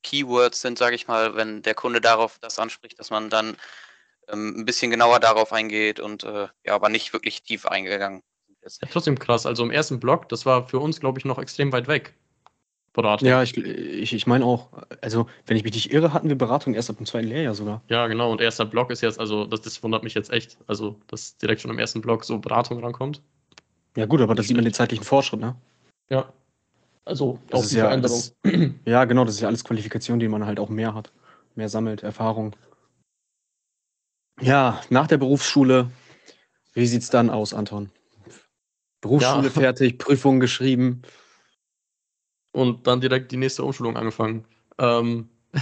Keywords 0.04 0.60
sind, 0.60 0.78
sage 0.78 0.94
ich 0.94 1.08
mal, 1.08 1.34
wenn 1.34 1.62
der 1.62 1.74
Kunde 1.74 2.00
darauf 2.00 2.38
das 2.38 2.60
anspricht, 2.60 3.00
dass 3.00 3.10
man 3.10 3.30
dann 3.30 3.56
ähm, 4.28 4.60
ein 4.60 4.64
bisschen 4.64 4.92
genauer 4.92 5.18
darauf 5.18 5.52
eingeht 5.52 5.98
und 5.98 6.22
äh, 6.22 6.46
ja, 6.64 6.74
aber 6.74 6.88
nicht 6.88 7.12
wirklich 7.12 7.42
tief 7.42 7.66
eingegangen. 7.66 8.22
Ja, 8.62 8.88
trotzdem 8.90 9.18
krass. 9.18 9.46
Also 9.46 9.64
im 9.64 9.70
ersten 9.70 9.98
Blog, 9.98 10.28
das 10.28 10.46
war 10.46 10.68
für 10.68 10.78
uns, 10.78 11.00
glaube 11.00 11.18
ich, 11.18 11.24
noch 11.24 11.38
extrem 11.38 11.72
weit 11.72 11.88
weg. 11.88 12.14
Beratung. 12.94 13.26
Ja, 13.28 13.42
ich, 13.42 13.56
ich, 13.56 14.14
ich 14.14 14.26
meine 14.26 14.44
auch, 14.44 14.68
also 15.00 15.26
wenn 15.46 15.56
ich 15.56 15.64
mich 15.64 15.74
nicht 15.74 15.92
irre, 15.92 16.12
hatten 16.12 16.28
wir 16.28 16.38
Beratung 16.38 16.74
erst 16.74 16.90
ab 16.90 16.96
dem 16.96 17.06
zweiten 17.06 17.26
Lehrjahr 17.26 17.54
sogar. 17.54 17.82
Ja, 17.88 18.06
genau. 18.06 18.30
Und 18.30 18.40
erster 18.40 18.64
Blog 18.64 18.90
ist 18.90 19.00
jetzt, 19.00 19.18
also 19.18 19.46
das, 19.46 19.62
das 19.62 19.82
wundert 19.82 20.04
mich 20.04 20.14
jetzt 20.14 20.30
echt, 20.30 20.56
also 20.68 20.96
dass 21.08 21.36
direkt 21.36 21.60
schon 21.60 21.72
im 21.72 21.78
ersten 21.80 22.00
Blog 22.00 22.24
so 22.24 22.38
Beratung 22.38 22.82
rankommt. 22.82 23.20
Ja 23.96 24.06
gut, 24.06 24.20
aber 24.20 24.36
da 24.36 24.44
sieht 24.44 24.56
man 24.56 24.64
den 24.64 24.74
zeitlichen 24.74 25.04
Fortschritt, 25.04 25.40
ne? 25.40 25.56
Ja. 26.08 26.32
Also 27.04 27.38
das 27.48 27.64
ist 27.64 27.72
die 27.72 27.78
ja. 27.78 27.96
Das, 27.96 28.34
ja, 28.86 29.04
genau, 29.04 29.24
das 29.24 29.34
ist 29.34 29.40
ja 29.40 29.48
alles 29.48 29.64
Qualifikation, 29.64 30.18
die 30.18 30.28
man 30.28 30.46
halt 30.46 30.58
auch 30.58 30.70
mehr 30.70 30.94
hat. 30.94 31.12
Mehr 31.54 31.68
sammelt, 31.68 32.02
Erfahrung. 32.02 32.56
Ja, 34.40 34.80
nach 34.90 35.06
der 35.06 35.18
Berufsschule, 35.18 35.90
wie 36.72 36.86
sieht's 36.86 37.10
dann 37.10 37.30
aus, 37.30 37.54
Anton? 37.54 37.90
Berufsschule 39.00 39.44
ja. 39.44 39.50
fertig, 39.50 39.98
Prüfungen 39.98 40.40
geschrieben. 40.40 41.02
Und 42.52 42.86
dann 42.86 43.00
direkt 43.00 43.32
die 43.32 43.36
nächste 43.36 43.64
Umschulung 43.64 43.96
angefangen. 43.96 44.44
Ähm, 44.78 45.28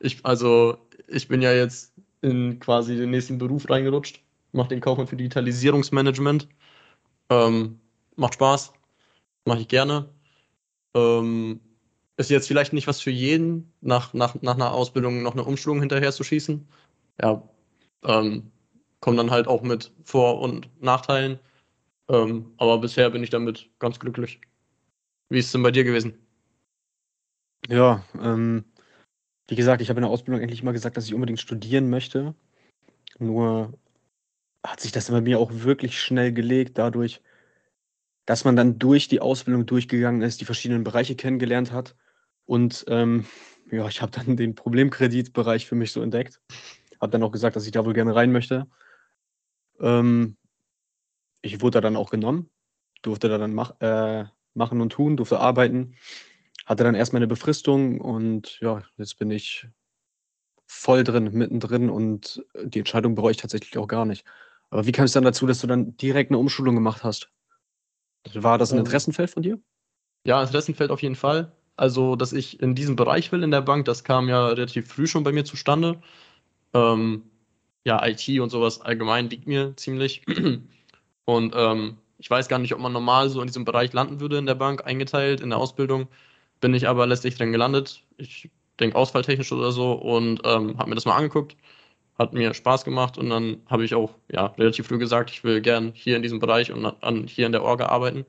ich, 0.00 0.24
also, 0.24 0.78
ich 1.08 1.28
bin 1.28 1.42
ja 1.42 1.52
jetzt 1.52 1.92
in 2.22 2.60
quasi 2.60 2.96
den 2.96 3.10
nächsten 3.10 3.38
Beruf 3.38 3.68
reingerutscht, 3.68 4.22
mache 4.52 4.68
den 4.68 4.80
Kaufmann 4.80 5.06
für 5.06 5.16
Digitalisierungsmanagement. 5.16 6.48
Ähm, 7.30 7.80
macht 8.16 8.34
Spaß, 8.34 8.72
mache 9.44 9.60
ich 9.60 9.68
gerne. 9.68 10.08
Ähm, 10.94 11.60
ist 12.16 12.30
jetzt 12.30 12.48
vielleicht 12.48 12.72
nicht 12.72 12.86
was 12.86 13.00
für 13.00 13.10
jeden, 13.10 13.72
nach, 13.80 14.12
nach, 14.12 14.40
nach 14.42 14.54
einer 14.54 14.72
Ausbildung 14.72 15.22
noch 15.22 15.32
eine 15.32 15.44
Umschulung 15.44 15.80
hinterher 15.80 16.12
zu 16.12 16.24
schießen. 16.24 16.66
Ja, 17.22 17.48
ähm, 18.04 18.50
kommt 19.00 19.18
dann 19.18 19.30
halt 19.30 19.46
auch 19.46 19.62
mit 19.62 19.92
Vor- 20.04 20.40
und 20.40 20.68
Nachteilen. 20.82 21.38
Ähm, 22.08 22.52
aber 22.56 22.78
bisher 22.78 23.10
bin 23.10 23.22
ich 23.22 23.30
damit 23.30 23.70
ganz 23.78 23.98
glücklich. 24.00 24.40
Wie 25.28 25.38
ist 25.38 25.46
es 25.46 25.52
denn 25.52 25.62
bei 25.62 25.70
dir 25.70 25.84
gewesen? 25.84 26.18
Ja, 27.68 28.02
ähm, 28.20 28.64
wie 29.46 29.56
gesagt, 29.56 29.82
ich 29.82 29.90
habe 29.90 29.98
in 29.98 30.02
der 30.02 30.10
Ausbildung 30.10 30.42
eigentlich 30.42 30.62
immer 30.62 30.72
gesagt, 30.72 30.96
dass 30.96 31.06
ich 31.06 31.14
unbedingt 31.14 31.40
studieren 31.40 31.90
möchte. 31.90 32.34
Nur 33.18 33.74
hat 34.66 34.80
sich 34.80 34.92
das 34.92 35.10
bei 35.10 35.20
mir 35.20 35.38
auch 35.38 35.50
wirklich 35.52 36.00
schnell 36.00 36.32
gelegt, 36.32 36.78
dadurch, 36.78 37.20
dass 38.28 38.44
man 38.44 38.56
dann 38.56 38.78
durch 38.78 39.08
die 39.08 39.22
Ausbildung 39.22 39.64
durchgegangen 39.64 40.20
ist, 40.20 40.42
die 40.42 40.44
verschiedenen 40.44 40.84
Bereiche 40.84 41.16
kennengelernt 41.16 41.72
hat. 41.72 41.96
Und 42.44 42.84
ähm, 42.86 43.24
ja, 43.70 43.88
ich 43.88 44.02
habe 44.02 44.12
dann 44.12 44.36
den 44.36 44.54
Problemkreditbereich 44.54 45.66
für 45.66 45.76
mich 45.76 45.92
so 45.92 46.02
entdeckt. 46.02 46.38
Habe 47.00 47.10
dann 47.10 47.22
auch 47.22 47.32
gesagt, 47.32 47.56
dass 47.56 47.64
ich 47.64 47.72
da 47.72 47.86
wohl 47.86 47.94
gerne 47.94 48.14
rein 48.14 48.30
möchte. 48.30 48.66
Ähm, 49.80 50.36
ich 51.40 51.62
wurde 51.62 51.76
da 51.76 51.80
dann 51.80 51.96
auch 51.96 52.10
genommen, 52.10 52.50
durfte 53.00 53.30
da 53.30 53.38
dann 53.38 53.54
mach, 53.54 53.80
äh, 53.80 54.26
machen 54.52 54.82
und 54.82 54.90
tun, 54.90 55.16
durfte 55.16 55.40
arbeiten. 55.40 55.94
Hatte 56.66 56.84
dann 56.84 56.94
erstmal 56.94 57.20
eine 57.20 57.28
Befristung 57.28 57.98
und 57.98 58.60
ja, 58.60 58.82
jetzt 58.98 59.18
bin 59.18 59.30
ich 59.30 59.66
voll 60.66 61.02
drin, 61.02 61.30
mittendrin 61.32 61.88
und 61.88 62.44
die 62.62 62.80
Entscheidung 62.80 63.14
bereue 63.14 63.30
ich 63.30 63.38
tatsächlich 63.38 63.78
auch 63.78 63.88
gar 63.88 64.04
nicht. 64.04 64.26
Aber 64.68 64.84
wie 64.84 64.92
kam 64.92 65.06
es 65.06 65.12
dann 65.12 65.24
dazu, 65.24 65.46
dass 65.46 65.62
du 65.62 65.66
dann 65.66 65.96
direkt 65.96 66.30
eine 66.30 66.36
Umschulung 66.36 66.74
gemacht 66.74 67.04
hast? 67.04 67.32
War 68.34 68.58
das 68.58 68.72
ein 68.72 68.78
ähm. 68.78 68.84
Interessenfeld 68.84 69.30
von 69.30 69.42
dir? 69.42 69.58
Ja, 70.24 70.42
Interessenfeld 70.42 70.90
auf 70.90 71.02
jeden 71.02 71.16
Fall. 71.16 71.52
Also, 71.76 72.16
dass 72.16 72.32
ich 72.32 72.60
in 72.60 72.74
diesem 72.74 72.96
Bereich 72.96 73.30
will 73.30 73.42
in 73.42 73.50
der 73.50 73.60
Bank, 73.60 73.84
das 73.84 74.02
kam 74.02 74.28
ja 74.28 74.48
relativ 74.48 74.88
früh 74.88 75.06
schon 75.06 75.22
bei 75.22 75.32
mir 75.32 75.44
zustande. 75.44 76.00
Ähm, 76.74 77.22
ja, 77.84 78.04
IT 78.06 78.28
und 78.40 78.50
sowas 78.50 78.80
allgemein 78.80 79.30
liegt 79.30 79.46
mir 79.46 79.76
ziemlich. 79.76 80.22
Und 81.24 81.52
ähm, 81.54 81.98
ich 82.18 82.30
weiß 82.30 82.48
gar 82.48 82.58
nicht, 82.58 82.74
ob 82.74 82.80
man 82.80 82.92
normal 82.92 83.28
so 83.28 83.40
in 83.40 83.46
diesem 83.46 83.64
Bereich 83.64 83.92
landen 83.92 84.20
würde 84.20 84.38
in 84.38 84.46
der 84.46 84.54
Bank, 84.54 84.86
eingeteilt 84.86 85.40
in 85.40 85.50
der 85.50 85.58
Ausbildung. 85.58 86.08
Bin 86.60 86.74
ich 86.74 86.88
aber 86.88 87.06
letztlich 87.06 87.36
drin 87.36 87.52
gelandet. 87.52 88.02
Ich 88.16 88.50
denke 88.80 88.96
ausfalltechnisch 88.96 89.52
oder 89.52 89.70
so 89.70 89.92
und 89.92 90.40
ähm, 90.44 90.78
habe 90.78 90.88
mir 90.88 90.94
das 90.94 91.04
mal 91.04 91.16
angeguckt. 91.16 91.56
Hat 92.18 92.32
mir 92.32 92.52
Spaß 92.52 92.84
gemacht 92.84 93.16
und 93.18 93.30
dann 93.30 93.62
habe 93.66 93.84
ich 93.84 93.94
auch 93.94 94.14
ja, 94.30 94.46
relativ 94.58 94.88
früh 94.88 94.98
gesagt, 94.98 95.30
ich 95.30 95.44
will 95.44 95.60
gern 95.60 95.92
hier 95.94 96.16
in 96.16 96.22
diesem 96.22 96.40
Bereich 96.40 96.72
und 96.72 96.84
an, 96.84 97.26
hier 97.26 97.46
in 97.46 97.52
der 97.52 97.62
Orga 97.62 97.86
arbeiten. 97.86 98.26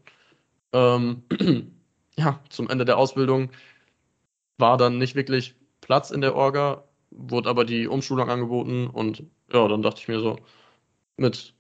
Ähm, 0.73 1.23
ja, 2.17 2.39
zum 2.49 2.69
Ende 2.69 2.85
der 2.85 2.97
Ausbildung 2.97 3.49
war 4.57 4.77
dann 4.77 4.97
nicht 4.97 5.15
wirklich 5.15 5.55
Platz 5.81 6.11
in 6.11 6.21
der 6.21 6.35
Orga 6.35 6.83
wurde 7.11 7.49
aber 7.49 7.65
die 7.65 7.87
Umschulung 7.87 8.29
angeboten 8.29 8.87
und 8.87 9.23
ja, 9.51 9.67
dann 9.67 9.81
dachte 9.81 10.01
ich 10.01 10.07
mir 10.07 10.19
so, 10.19 10.37
mit, 11.17 11.53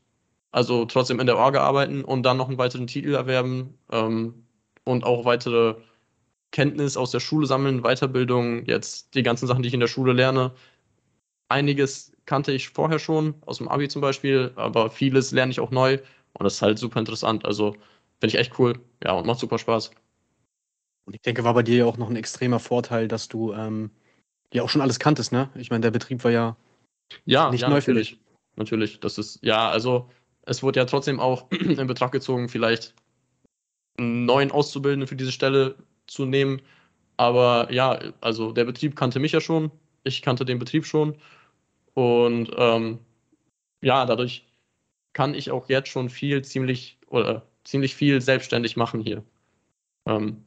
also 0.51 0.85
trotzdem 0.85 1.19
in 1.19 1.27
der 1.27 1.37
Orga 1.37 1.61
arbeiten 1.61 2.03
und 2.03 2.23
dann 2.23 2.37
noch 2.37 2.49
einen 2.49 2.57
weiteren 2.57 2.87
Titel 2.87 3.13
erwerben 3.15 3.77
ähm, 3.91 4.45
und 4.85 5.03
auch 5.03 5.25
weitere 5.25 5.75
Kenntnis 6.51 6.97
aus 6.97 7.11
der 7.11 7.19
Schule 7.19 7.47
sammeln, 7.47 7.81
Weiterbildung, 7.83 8.65
jetzt 8.65 9.13
die 9.15 9.23
ganzen 9.23 9.47
Sachen, 9.47 9.61
die 9.63 9.67
ich 9.67 9.73
in 9.73 9.79
der 9.79 9.87
Schule 9.87 10.13
lerne. 10.13 10.53
Einiges 11.49 12.08
kannte 12.29 12.51
ich 12.51 12.69
vorher 12.69 12.99
schon, 12.99 13.33
aus 13.47 13.57
dem 13.57 13.67
Abi 13.67 13.89
zum 13.89 14.03
Beispiel, 14.03 14.51
aber 14.55 14.91
vieles 14.91 15.31
lerne 15.31 15.51
ich 15.51 15.59
auch 15.59 15.71
neu 15.71 15.97
und 16.33 16.43
das 16.43 16.53
ist 16.53 16.61
halt 16.61 16.77
super 16.77 16.99
interessant. 16.99 17.43
Also 17.43 17.71
finde 18.19 18.27
ich 18.27 18.35
echt 18.35 18.59
cool, 18.59 18.79
ja, 19.03 19.13
und 19.13 19.25
macht 19.25 19.39
super 19.39 19.57
Spaß. 19.57 19.89
Und 21.05 21.15
ich 21.15 21.21
denke, 21.21 21.43
war 21.43 21.55
bei 21.55 21.63
dir 21.63 21.77
ja 21.77 21.85
auch 21.85 21.97
noch 21.97 22.07
ein 22.07 22.15
extremer 22.15 22.59
Vorteil, 22.59 23.07
dass 23.07 23.29
du 23.29 23.51
ähm, 23.53 23.89
ja 24.53 24.61
auch 24.61 24.69
schon 24.69 24.83
alles 24.83 24.99
kanntest, 24.99 25.31
ne? 25.31 25.49
Ich 25.55 25.71
meine, 25.71 25.81
der 25.81 25.89
Betrieb 25.89 26.23
war 26.23 26.29
ja, 26.29 26.55
ja 27.25 27.49
nicht 27.49 27.61
ja, 27.61 27.69
neu 27.69 27.81
für 27.81 27.95
dich. 27.95 28.19
Natürlich, 28.57 28.99
das 28.99 29.17
ist, 29.17 29.39
ja, 29.41 29.67
also 29.67 30.07
es 30.45 30.61
wurde 30.61 30.79
ja 30.79 30.85
trotzdem 30.85 31.19
auch 31.19 31.49
in 31.51 31.87
Betracht 31.87 32.11
gezogen, 32.11 32.47
vielleicht 32.47 32.93
einen 33.97 34.25
neuen 34.25 34.51
Auszubildenden 34.51 35.07
für 35.07 35.15
diese 35.15 35.31
Stelle 35.31 35.77
zu 36.05 36.27
nehmen. 36.27 36.61
Aber 37.17 37.73
ja, 37.73 37.99
also 38.21 38.51
der 38.51 38.65
Betrieb 38.65 38.95
kannte 38.95 39.19
mich 39.19 39.31
ja 39.31 39.41
schon, 39.41 39.71
ich 40.03 40.21
kannte 40.21 40.45
den 40.45 40.59
Betrieb 40.59 40.85
schon. 40.85 41.15
Und 41.93 42.51
ähm, 42.57 42.99
ja, 43.81 44.05
dadurch 44.05 44.45
kann 45.13 45.33
ich 45.33 45.51
auch 45.51 45.69
jetzt 45.69 45.89
schon 45.89 46.09
viel, 46.09 46.43
ziemlich 46.43 46.97
oder 47.07 47.45
ziemlich 47.63 47.95
viel 47.95 48.21
selbstständig 48.21 48.77
machen 48.77 49.01
hier. 49.01 49.23
Ähm, 50.05 50.43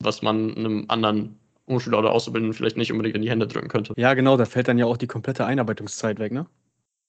was 0.00 0.22
man 0.22 0.54
einem 0.56 0.84
anderen 0.88 1.38
Umschüler 1.66 1.98
oder 1.98 2.12
Auszubildenden 2.12 2.54
vielleicht 2.54 2.76
nicht 2.76 2.92
unbedingt 2.92 3.16
in 3.16 3.22
die 3.22 3.30
Hände 3.30 3.46
drücken 3.46 3.68
könnte. 3.68 3.94
Ja, 3.96 4.14
genau, 4.14 4.36
da 4.36 4.44
fällt 4.44 4.68
dann 4.68 4.78
ja 4.78 4.86
auch 4.86 4.96
die 4.96 5.06
komplette 5.06 5.44
Einarbeitungszeit 5.46 6.18
weg, 6.18 6.32
ne? 6.32 6.46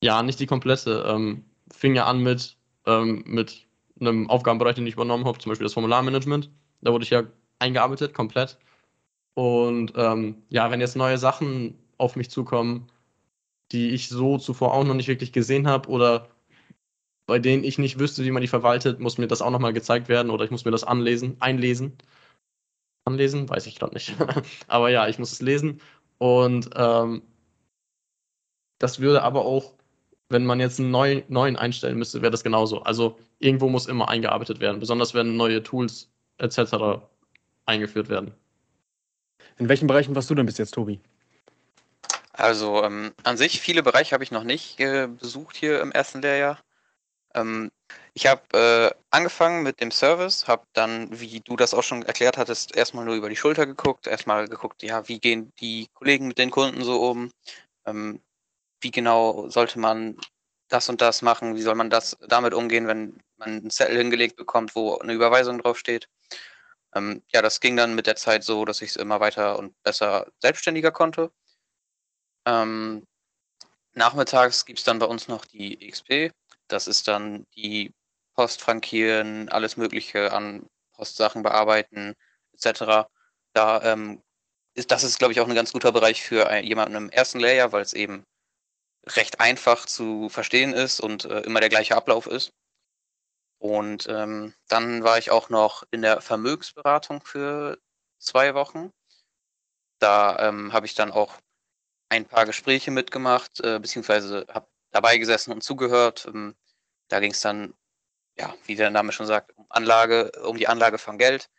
Ja, 0.01 0.23
nicht 0.23 0.39
die 0.39 0.45
komplette. 0.45 1.05
Ähm, 1.07 1.43
fing 1.71 1.95
ja 1.95 2.05
an 2.05 2.21
mit, 2.21 2.57
ähm, 2.85 3.23
mit 3.27 3.67
einem 3.99 4.29
Aufgabenbereich, 4.29 4.75
den 4.75 4.87
ich 4.87 4.93
übernommen 4.93 5.25
habe, 5.25 5.37
zum 5.39 5.51
Beispiel 5.51 5.65
das 5.65 5.73
Formularmanagement. 5.73 6.49
Da 6.81 6.91
wurde 6.91 7.03
ich 7.03 7.09
ja 7.09 7.23
eingearbeitet, 7.59 8.13
komplett. 8.13 8.57
Und 9.33 9.93
ähm, 9.95 10.43
ja, 10.49 10.71
wenn 10.71 10.79
jetzt 10.79 10.95
neue 10.95 11.17
Sachen 11.17 11.77
auf 11.97 12.15
mich 12.15 12.29
zukommen, 12.29 12.89
die 13.71 13.89
ich 13.89 14.09
so 14.09 14.37
zuvor 14.37 14.73
auch 14.73 14.83
noch 14.83 14.93
nicht 14.93 15.07
wirklich 15.07 15.33
gesehen 15.33 15.67
habe 15.67 15.89
oder 15.89 16.29
bei 17.27 17.39
denen 17.39 17.63
ich 17.63 17.77
nicht 17.77 17.99
wüsste, 17.99 18.23
wie 18.23 18.31
man 18.31 18.41
die 18.41 18.47
verwaltet, 18.47 18.99
muss 18.99 19.17
mir 19.17 19.27
das 19.27 19.41
auch 19.41 19.51
nochmal 19.51 19.73
gezeigt 19.73 20.07
werden 20.07 20.29
oder 20.29 20.45
ich 20.45 20.51
muss 20.51 20.63
mir 20.63 20.71
das 20.71 20.85
anlesen, 20.85 21.35
einlesen. 21.39 21.97
Anlesen, 23.05 23.49
weiß 23.49 23.67
ich 23.67 23.77
gerade 23.77 23.93
nicht. 23.93 24.15
aber 24.67 24.89
ja, 24.89 25.07
ich 25.07 25.19
muss 25.19 25.33
es 25.33 25.41
lesen. 25.41 25.81
Und 26.19 26.69
ähm, 26.75 27.21
das 28.79 28.99
würde 28.99 29.23
aber 29.23 29.45
auch, 29.45 29.73
wenn 30.29 30.45
man 30.45 30.59
jetzt 30.59 30.79
einen 30.79 30.91
neuen, 30.91 31.23
neuen 31.27 31.57
einstellen 31.57 31.97
müsste, 31.97 32.21
wäre 32.21 32.31
das 32.31 32.43
genauso. 32.43 32.81
Also 32.83 33.17
irgendwo 33.39 33.69
muss 33.69 33.87
immer 33.87 34.07
eingearbeitet 34.07 34.59
werden, 34.61 34.79
besonders 34.79 35.13
wenn 35.13 35.35
neue 35.35 35.63
Tools 35.63 36.09
etc. 36.37 37.01
eingeführt 37.65 38.07
werden. 38.09 38.31
In 39.57 39.69
welchen 39.69 39.87
Bereichen 39.87 40.15
warst 40.15 40.29
du 40.29 40.35
denn 40.35 40.45
bis 40.45 40.57
jetzt, 40.57 40.73
Tobi? 40.73 40.99
Also 42.37 42.83
ähm, 42.83 43.13
an 43.23 43.35
sich, 43.35 43.59
viele 43.61 43.81
Bereiche 43.81 44.13
habe 44.13 44.23
ich 44.23 44.31
noch 44.31 44.43
nicht 44.43 44.79
äh, 44.79 45.07
besucht 45.07 45.55
hier 45.55 45.81
im 45.81 45.91
ersten 45.91 46.21
Lehrjahr. 46.21 46.59
Ähm, 47.33 47.71
ich 48.13 48.27
habe 48.27 48.43
äh, 48.93 48.95
angefangen 49.11 49.63
mit 49.63 49.81
dem 49.81 49.91
Service, 49.91 50.47
habe 50.47 50.65
dann, 50.73 51.19
wie 51.19 51.41
du 51.41 51.55
das 51.55 51.73
auch 51.73 51.83
schon 51.83 52.03
erklärt 52.03 52.37
hattest, 52.37 52.75
erstmal 52.75 53.05
nur 53.05 53.15
über 53.15 53.29
die 53.29 53.35
Schulter 53.35 53.65
geguckt, 53.65 54.07
erstmal 54.07 54.47
geguckt, 54.47 54.83
ja, 54.83 55.07
wie 55.07 55.19
gehen 55.19 55.51
die 55.59 55.87
Kollegen 55.93 56.27
mit 56.27 56.37
den 56.37 56.51
Kunden 56.51 56.83
so 56.83 57.01
um, 57.09 57.31
ähm, 57.87 58.21
wie 58.81 58.91
genau 58.91 59.49
sollte 59.49 59.79
man 59.79 60.17
das 60.69 60.89
und 60.89 61.01
das 61.01 61.21
machen, 61.23 61.55
wie 61.55 61.61
soll 61.63 61.75
man 61.75 61.89
das 61.89 62.17
damit 62.27 62.53
umgehen, 62.53 62.87
wenn 62.87 63.19
man 63.37 63.49
einen 63.49 63.69
Zettel 63.71 63.97
hingelegt 63.97 64.35
bekommt, 64.37 64.75
wo 64.75 64.97
eine 64.97 65.13
Überweisung 65.13 65.59
draufsteht. 65.59 66.07
Ähm, 66.95 67.23
ja, 67.33 67.41
das 67.41 67.61
ging 67.61 67.77
dann 67.77 67.95
mit 67.95 68.07
der 68.07 68.15
Zeit 68.15 68.43
so, 68.43 68.65
dass 68.65 68.81
ich 68.81 68.91
es 68.91 68.95
immer 68.97 69.19
weiter 69.21 69.59
und 69.59 69.73
besser 69.83 70.27
selbstständiger 70.39 70.91
konnte. 70.91 71.31
Ähm, 72.47 73.05
nachmittags 73.93 74.65
gibt 74.65 74.79
es 74.79 74.85
dann 74.85 74.99
bei 74.99 75.05
uns 75.05 75.27
noch 75.27 75.45
die 75.45 75.89
XP. 75.89 76.31
Das 76.69 76.87
ist 76.87 77.07
dann 77.07 77.45
die 77.55 77.93
Post 78.35 78.61
frankieren, 78.61 79.49
alles 79.49 79.77
Mögliche 79.77 80.31
an 80.31 80.67
Postsachen 80.93 81.43
bearbeiten, 81.43 82.15
etc. 82.53 83.07
Da 83.53 83.81
ähm, 83.83 84.23
ist 84.75 84.91
das 84.91 85.03
ist, 85.03 85.19
glaube 85.19 85.33
ich, 85.33 85.41
auch 85.41 85.47
ein 85.47 85.55
ganz 85.55 85.73
guter 85.73 85.91
Bereich 85.91 86.23
für 86.23 86.53
jemanden 86.59 86.95
im 86.95 87.09
ersten 87.09 87.39
Layer, 87.39 87.71
weil 87.73 87.81
es 87.81 87.93
eben 87.93 88.23
recht 89.07 89.39
einfach 89.39 89.85
zu 89.85 90.29
verstehen 90.29 90.73
ist 90.73 90.99
und 91.01 91.25
äh, 91.25 91.41
immer 91.41 91.59
der 91.59 91.69
gleiche 91.69 91.95
Ablauf 91.95 92.27
ist. 92.27 92.53
Und 93.59 94.07
ähm, 94.07 94.53
dann 94.67 95.03
war 95.03 95.17
ich 95.17 95.31
auch 95.31 95.49
noch 95.49 95.83
in 95.91 96.01
der 96.01 96.21
Vermögensberatung 96.21 97.21
für 97.23 97.79
zwei 98.19 98.53
Wochen. 98.53 98.91
Da 99.99 100.37
ähm, 100.47 100.73
habe 100.73 100.85
ich 100.85 100.95
dann 100.95 101.11
auch 101.11 101.39
ein 102.09 102.25
paar 102.25 102.45
Gespräche 102.45 102.91
mitgemacht, 102.91 103.59
äh, 103.61 103.79
beziehungsweise 103.79 104.45
habe 104.51 104.67
dabei 104.91 105.17
gesessen 105.17 105.51
und 105.51 105.63
zugehört. 105.63 106.25
Ähm, 106.27 106.55
da 107.09 107.19
ging 107.19 107.31
es 107.31 107.41
dann, 107.41 107.73
ja, 108.37 108.53
wie 108.65 108.75
der 108.75 108.89
Name 108.89 109.11
schon 109.11 109.27
sagt, 109.27 109.57
um 109.57 109.65
Anlage, 109.69 110.31
um 110.43 110.57
die 110.57 110.67
Anlage 110.67 110.97
von 110.97 111.17
Geld. 111.17 111.49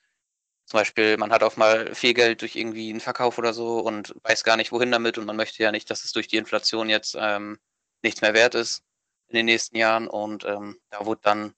Zum 0.67 0.81
Beispiel, 0.81 1.17
man 1.17 1.33
hat 1.33 1.43
auch 1.43 1.57
mal 1.57 1.95
viel 1.95 2.15
Geld 2.15 2.43
durch 2.43 2.57
irgendwie 2.57 2.91
einen 2.91 3.01
Verkauf 3.01 3.39
oder 3.39 3.55
so 3.55 3.81
und 3.81 4.15
weiß 4.23 4.45
gar 4.45 4.57
nicht, 4.57 4.73
wohin 4.73 4.91
damit 4.91 5.17
und 5.19 5.25
man 5.25 5.37
möchte 5.37 5.63
ja 5.63 5.73
nicht, 5.73 5.91
dass 5.91 6.05
es 6.05 6.13
durch 6.13 6.29
die 6.29 6.37
Inflation 6.37 6.91
jetzt 6.91 7.17
ähm, 7.19 7.59
nichts 8.03 8.21
mehr 8.21 8.35
wert 8.35 8.55
ist 8.55 8.83
in 9.29 9.37
den 9.37 9.47
nächsten 9.47 9.77
Jahren. 9.77 10.09
Und 10.09 10.45
ähm, 10.45 10.79
da 10.91 11.07
wurde 11.07 11.21
dann 11.23 11.55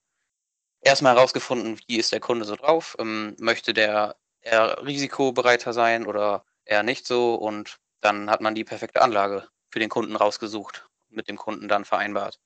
erstmal 0.80 1.16
herausgefunden, 1.16 1.80
wie 1.88 1.98
ist 1.98 2.12
der 2.12 2.20
Kunde 2.20 2.44
so 2.44 2.56
drauf, 2.56 2.96
ähm, 3.00 3.36
möchte 3.38 3.74
der 3.74 4.16
eher 4.42 4.84
risikobereiter 4.86 5.72
sein 5.72 6.06
oder 6.06 6.44
eher 6.64 6.82
nicht 6.82 7.06
so 7.06 7.34
und 7.34 7.80
dann 8.00 8.30
hat 8.30 8.40
man 8.40 8.54
die 8.54 8.64
perfekte 8.64 9.02
Anlage 9.02 9.48
für 9.70 9.78
den 9.78 9.88
Kunden 9.88 10.16
rausgesucht 10.16 10.88
und 11.08 11.16
mit 11.16 11.28
dem 11.28 11.36
Kunden 11.36 11.68
dann 11.68 11.84
vereinbart. 11.84 12.40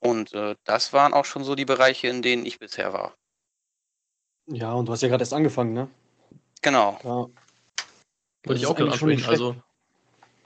Und 0.00 0.34
äh, 0.34 0.54
das 0.64 0.92
waren 0.92 1.14
auch 1.14 1.24
schon 1.24 1.44
so 1.44 1.54
die 1.54 1.64
Bereiche, 1.64 2.08
in 2.08 2.20
denen 2.20 2.44
ich 2.44 2.58
bisher 2.58 2.92
war. 2.92 3.16
Ja, 4.46 4.72
und 4.72 4.86
du 4.86 4.92
hast 4.92 5.02
ja 5.02 5.08
gerade 5.08 5.22
erst 5.22 5.32
angefangen, 5.32 5.72
ne? 5.72 5.88
Genau. 6.60 6.98
Ja. 7.02 7.28
Wollte 8.44 8.60
ich 8.60 8.66
auch 8.66 8.76
gerade 8.76 8.92
ansprechen. 8.92 9.26
Also, 9.26 9.56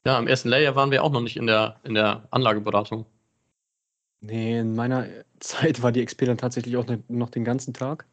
ja, 0.05 0.19
im 0.19 0.29
ersten 0.29 0.49
Layer 0.49 0.77
waren 0.77 0.93
wir 0.93 1.03
auch 1.03 1.11
noch 1.11 1.21
nicht 1.21 1.37
in 1.37 1.47
der, 1.47 1.81
in 1.83 1.95
der 1.95 2.29
Anlageberatung. 2.31 3.05
Nee, 4.21 4.61
in 4.61 4.75
meiner 4.75 5.09
Zeit 5.41 5.83
war 5.83 5.93
die 5.93 6.05
XP 6.05 6.27
dann 6.27 6.39
tatsächlich 6.39 6.77
auch 6.77 6.87
ne, 6.87 7.03
noch 7.09 7.31
den 7.31 7.45
ganzen 7.45 7.75
Tag. 7.75 8.07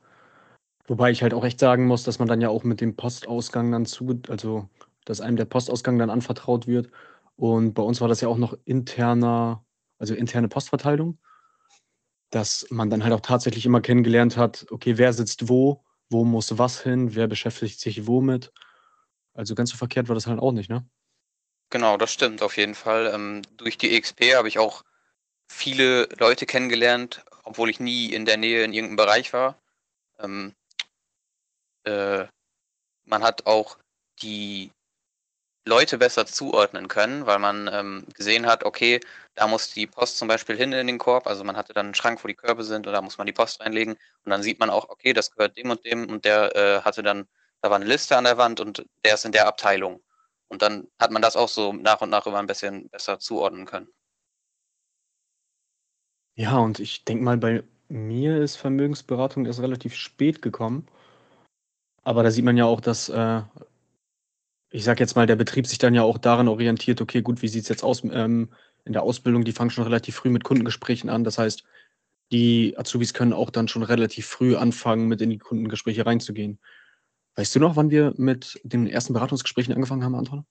Wobei 0.88 1.12
ich 1.12 1.24
halt 1.24 1.34
auch 1.34 1.44
echt 1.44 1.60
sagen 1.60 1.88
muss, 1.88 2.04
dass 2.04 2.20
man 2.20 2.28
dann 2.28 2.42
ja 2.42 2.50
auch 2.50 2.64
mit 2.64 2.80
dem 2.82 2.96
Postausgang 2.96 3.72
dann 3.72 3.86
zu, 3.86 4.22
also 4.30 4.70
dass 5.06 5.22
einem 5.22 5.38
der 5.38 5.46
Postausgang 5.46 5.98
dann 5.98 6.10
anvertraut 6.10 6.68
wird. 6.68 6.90
Und 7.36 7.74
bei 7.74 7.84
uns 7.84 8.02
war 8.02 8.08
das 8.08 8.22
ja 8.22 8.28
auch 8.28 8.38
noch 8.38 8.58
interner, 8.66 9.66
also 9.98 10.14
interne 10.14 10.48
Postverteilung, 10.48 11.18
dass 12.30 12.68
man 12.70 12.90
dann 12.90 13.04
halt 13.04 13.14
auch 13.14 13.22
tatsächlich 13.22 13.66
immer 13.66 13.82
kennengelernt 13.82 14.38
hat, 14.38 14.66
okay, 14.70 14.98
wer 14.98 15.14
sitzt 15.14 15.50
wo, 15.50 15.84
wo 16.10 16.24
muss 16.24 16.58
was 16.58 16.82
hin, 16.82 17.16
wer 17.16 17.28
beschäftigt 17.28 17.80
sich 17.80 18.08
womit. 18.08 18.52
Also 19.34 19.56
ganz 19.56 19.72
so 19.72 19.78
verkehrt 19.78 20.08
war 20.08 20.16
das 20.16 20.28
halt 20.28 20.40
auch 20.40 20.52
nicht, 20.52 20.70
ne? 20.70 20.88
Genau, 21.72 21.98
das 21.98 22.14
stimmt 22.14 22.42
auf 22.42 22.58
jeden 22.58 22.76
Fall. 22.76 23.12
Ähm, 23.14 23.42
durch 23.58 23.78
die 23.78 24.00
XP 24.00 24.36
habe 24.36 24.48
ich 24.48 24.60
auch 24.60 24.84
viele 25.48 26.08
Leute 26.20 26.46
kennengelernt, 26.46 27.26
obwohl 27.44 27.70
ich 27.70 27.80
nie 27.80 28.14
in 28.14 28.26
der 28.26 28.38
Nähe 28.38 28.64
in 28.64 28.72
irgendeinem 28.72 28.98
Bereich 28.98 29.34
war. 29.34 29.60
Ähm, 30.20 30.54
äh, 31.86 32.28
man 33.06 33.24
hat 33.24 33.46
auch 33.46 33.78
die 34.22 34.72
Leute 35.68 35.98
besser 35.98 36.26
zuordnen 36.28 36.88
können, 36.88 37.26
weil 37.26 37.40
man 37.40 37.68
ähm, 37.72 38.06
gesehen 38.14 38.46
hat, 38.46 38.64
okay, 38.64 39.00
da 39.34 39.48
muss 39.48 39.74
die 39.74 39.88
Post 39.88 40.18
zum 40.18 40.28
Beispiel 40.28 40.56
hin 40.56 40.72
in 40.74 40.88
den 40.88 41.00
Korb. 41.00 41.26
Also 41.26 41.44
man 41.44 41.58
hatte 41.58 41.74
dann 41.74 41.88
einen 41.88 41.96
Schrank, 41.96 42.24
wo 42.24 42.28
die 42.28 42.36
Körbe 42.36 42.64
sind 42.64 42.86
und 42.86 42.94
da 42.94 43.02
muss 43.02 43.18
man 43.18 43.26
die 43.26 43.34
Post 43.34 43.62
reinlegen. 43.62 43.96
Und 44.24 44.30
dann 44.30 44.44
sieht 44.44 44.60
man 44.60 44.70
auch, 44.70 44.90
okay, 44.90 45.14
das 45.14 45.32
gehört 45.32 45.58
dem 45.58 45.72
und 45.72 45.84
dem 45.84 46.08
und 46.10 46.24
der 46.24 46.56
äh, 46.56 46.82
hatte 46.82 47.02
dann, 47.02 47.28
da 47.62 47.70
war 47.72 47.78
eine 47.78 47.86
Liste 47.86 48.16
an 48.16 48.26
der 48.26 48.38
Wand 48.38 48.60
und 48.60 48.86
der 49.04 49.16
ist 49.16 49.26
in 49.26 49.32
der 49.32 49.48
Abteilung. 49.48 50.02
Und 50.50 50.62
dann 50.62 50.88
hat 51.00 51.12
man 51.12 51.24
das 51.24 51.36
auch 51.36 51.50
so 51.50 51.74
nach 51.74 52.02
und 52.02 52.12
nach 52.12 52.28
immer 52.28 52.40
ein 52.40 52.48
bisschen 52.48 52.88
besser 52.90 53.18
zuordnen 53.18 53.66
können. 53.66 53.88
Ja, 56.36 56.58
und 56.58 56.80
ich 56.80 57.06
denke 57.06 57.24
mal, 57.24 57.38
bei 57.38 57.64
mir 57.88 58.38
ist 58.38 58.58
Vermögensberatung 58.58 59.46
erst 59.46 59.62
relativ 59.62 59.96
spät 59.96 60.42
gekommen. 60.42 60.88
Aber 62.06 62.22
da 62.22 62.30
sieht 62.32 62.46
man 62.46 62.56
ja 62.56 62.66
auch, 62.66 62.82
dass, 62.82 63.10
äh, 63.10 63.42
ich 64.70 64.84
sage 64.84 65.00
jetzt 65.02 65.16
mal, 65.16 65.26
der 65.26 65.36
Betrieb 65.36 65.66
sich 65.66 65.80
dann 65.80 65.96
ja 65.96 66.04
auch 66.04 66.20
daran 66.20 66.48
orientiert, 66.48 67.02
okay, 67.02 67.22
gut, 67.22 67.42
wie 67.42 67.48
sieht 67.48 67.64
es 67.64 67.70
jetzt 67.70 67.84
aus 67.84 68.04
ähm, 68.04 68.50
in 68.86 68.94
der 68.94 69.02
Ausbildung? 69.02 69.44
Die 69.44 69.52
fangen 69.52 69.72
schon 69.72 69.86
relativ 69.86 70.16
früh 70.16 70.30
mit 70.30 70.44
Kundengesprächen 70.44 71.10
an. 71.10 71.24
Das 71.24 71.40
heißt, 71.40 71.64
die 72.32 72.78
Azubis 72.78 73.16
können 73.16 73.34
auch 73.34 73.50
dann 73.50 73.68
schon 73.68 73.82
relativ 73.82 74.28
früh 74.28 74.56
anfangen, 74.56 75.08
mit 75.08 75.20
in 75.20 75.32
die 75.32 75.40
Kundengespräche 75.40 76.06
reinzugehen. 76.06 76.60
Weißt 77.38 77.56
du 77.56 77.60
noch, 77.60 77.76
wann 77.76 77.90
wir 77.90 78.14
mit 78.18 78.62
den 78.64 78.86
ersten 78.86 79.14
Beratungsgesprächen 79.14 79.74
angefangen 79.74 80.04
haben, 80.04 80.16
Anton? 80.16 80.46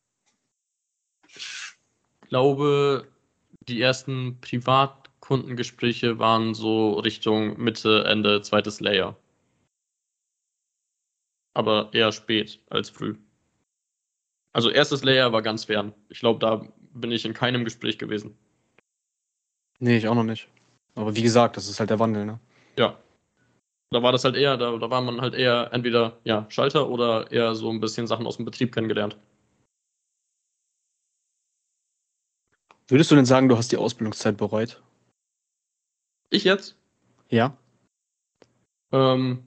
Ich 1.28 1.76
glaube, 2.28 3.06
die 3.68 3.80
ersten 3.80 4.40
Privatkundengespräche 4.40 6.18
waren 6.18 6.52
so 6.54 6.94
Richtung 6.94 7.62
Mitte, 7.62 8.04
Ende 8.08 8.42
zweites 8.42 8.80
Layer 8.80 9.16
aber 11.54 11.90
eher 11.92 12.12
spät 12.12 12.60
als 12.68 12.90
früh. 12.90 13.16
Also 14.52 14.70
erstes 14.70 15.02
Layer 15.02 15.32
war 15.32 15.42
ganz 15.42 15.64
fern. 15.64 15.92
Ich 16.08 16.20
glaube, 16.20 16.38
da 16.38 16.66
bin 16.92 17.10
ich 17.10 17.24
in 17.24 17.34
keinem 17.34 17.64
Gespräch 17.64 17.98
gewesen. 17.98 18.36
Nee, 19.80 19.96
ich 19.96 20.08
auch 20.08 20.14
noch 20.14 20.24
nicht. 20.24 20.48
Aber 20.94 21.16
wie 21.16 21.22
gesagt, 21.22 21.56
das 21.56 21.68
ist 21.68 21.80
halt 21.80 21.90
der 21.90 21.98
Wandel, 21.98 22.24
ne? 22.24 22.38
Ja. 22.78 22.98
Da 23.90 24.02
war 24.02 24.12
das 24.12 24.24
halt 24.24 24.36
eher, 24.36 24.56
da, 24.56 24.76
da 24.76 24.90
war 24.90 25.00
man 25.00 25.20
halt 25.20 25.34
eher 25.34 25.72
entweder 25.72 26.18
ja, 26.24 26.46
Schalter 26.48 26.88
oder 26.88 27.30
eher 27.30 27.54
so 27.54 27.70
ein 27.70 27.80
bisschen 27.80 28.06
Sachen 28.06 28.26
aus 28.26 28.36
dem 28.36 28.44
Betrieb 28.44 28.72
kennengelernt. 28.72 29.16
Würdest 32.86 33.10
du 33.10 33.16
denn 33.16 33.24
sagen, 33.24 33.48
du 33.48 33.56
hast 33.56 33.72
die 33.72 33.76
Ausbildungszeit 33.76 34.36
bereut? 34.36 34.82
Ich 36.30 36.44
jetzt? 36.44 36.76
Ja. 37.28 37.56
Ähm, 38.92 39.44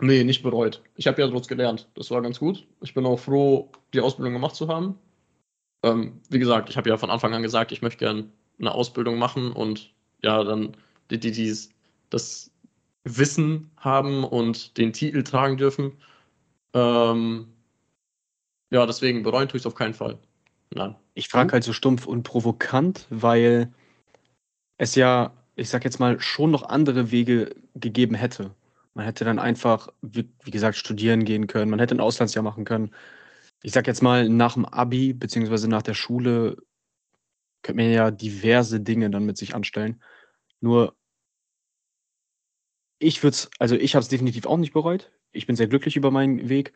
Nee, 0.00 0.24
nicht 0.24 0.42
bereut. 0.42 0.82
Ich 0.96 1.06
habe 1.06 1.20
ja 1.20 1.28
daraus 1.28 1.46
gelernt. 1.46 1.88
Das 1.94 2.10
war 2.10 2.20
ganz 2.20 2.40
gut. 2.40 2.66
Ich 2.80 2.94
bin 2.94 3.06
auch 3.06 3.18
froh, 3.18 3.70
die 3.92 4.00
Ausbildung 4.00 4.32
gemacht 4.32 4.56
zu 4.56 4.68
haben. 4.68 4.98
Ähm, 5.84 6.20
wie 6.30 6.38
gesagt, 6.38 6.68
ich 6.70 6.76
habe 6.76 6.88
ja 6.88 6.96
von 6.96 7.10
Anfang 7.10 7.32
an 7.34 7.42
gesagt, 7.42 7.70
ich 7.70 7.82
möchte 7.82 7.98
gerne 7.98 8.28
eine 8.58 8.72
Ausbildung 8.72 9.18
machen 9.18 9.52
und 9.52 9.92
ja, 10.22 10.42
dann 10.42 10.76
die, 11.10 11.20
die, 11.20 11.30
die 11.30 11.56
das 12.10 12.50
Wissen 13.04 13.70
haben 13.76 14.24
und 14.24 14.76
den 14.78 14.92
Titel 14.92 15.22
tragen 15.22 15.56
dürfen. 15.56 15.92
Ähm, 16.72 17.48
ja, 18.70 18.86
deswegen 18.86 19.22
bereuen 19.22 19.48
tue 19.48 19.58
ich 19.58 19.62
es 19.62 19.66
auf 19.66 19.74
keinen 19.74 19.94
Fall. 19.94 20.18
Nein. 20.70 20.96
Ich 21.14 21.28
frage 21.28 21.52
halt 21.52 21.64
so 21.64 21.72
stumpf 21.72 22.06
und 22.06 22.24
provokant, 22.24 23.06
weil 23.10 23.72
es 24.78 24.96
ja, 24.96 25.32
ich 25.54 25.68
sag 25.68 25.84
jetzt 25.84 26.00
mal, 26.00 26.18
schon 26.20 26.50
noch 26.50 26.64
andere 26.64 27.12
Wege 27.12 27.54
gegeben 27.74 28.14
hätte. 28.14 28.54
Man 28.94 29.06
hätte 29.06 29.24
dann 29.24 29.38
einfach, 29.38 29.88
wie, 30.02 30.30
wie 30.44 30.50
gesagt, 30.50 30.76
studieren 30.76 31.24
gehen 31.24 31.46
können. 31.48 31.70
Man 31.70 31.80
hätte 31.80 31.94
ein 31.94 32.00
Auslandsjahr 32.00 32.44
machen 32.44 32.64
können. 32.64 32.94
ich 33.62 33.72
sag 33.72 33.86
jetzt 33.88 34.02
mal, 34.02 34.28
nach 34.28 34.54
dem 34.54 34.66
Abi 34.66 35.14
beziehungsweise 35.14 35.68
nach 35.68 35.82
der 35.82 35.94
Schule 35.94 36.56
könnte 37.62 37.82
man 37.82 37.92
ja 37.92 38.10
diverse 38.10 38.80
Dinge 38.80 39.10
dann 39.10 39.26
mit 39.26 39.38
sich 39.38 39.54
anstellen. 39.54 40.02
Nur 40.60 40.96
ich 42.98 43.22
würde 43.22 43.34
es, 43.34 43.50
also 43.58 43.76
ich 43.76 43.94
habe 43.94 44.02
es 44.02 44.08
definitiv 44.08 44.46
auch 44.46 44.56
nicht 44.56 44.72
bereut. 44.72 45.12
Ich 45.32 45.46
bin 45.46 45.56
sehr 45.56 45.68
glücklich 45.68 45.96
über 45.96 46.10
meinen 46.10 46.48
Weg. 46.48 46.72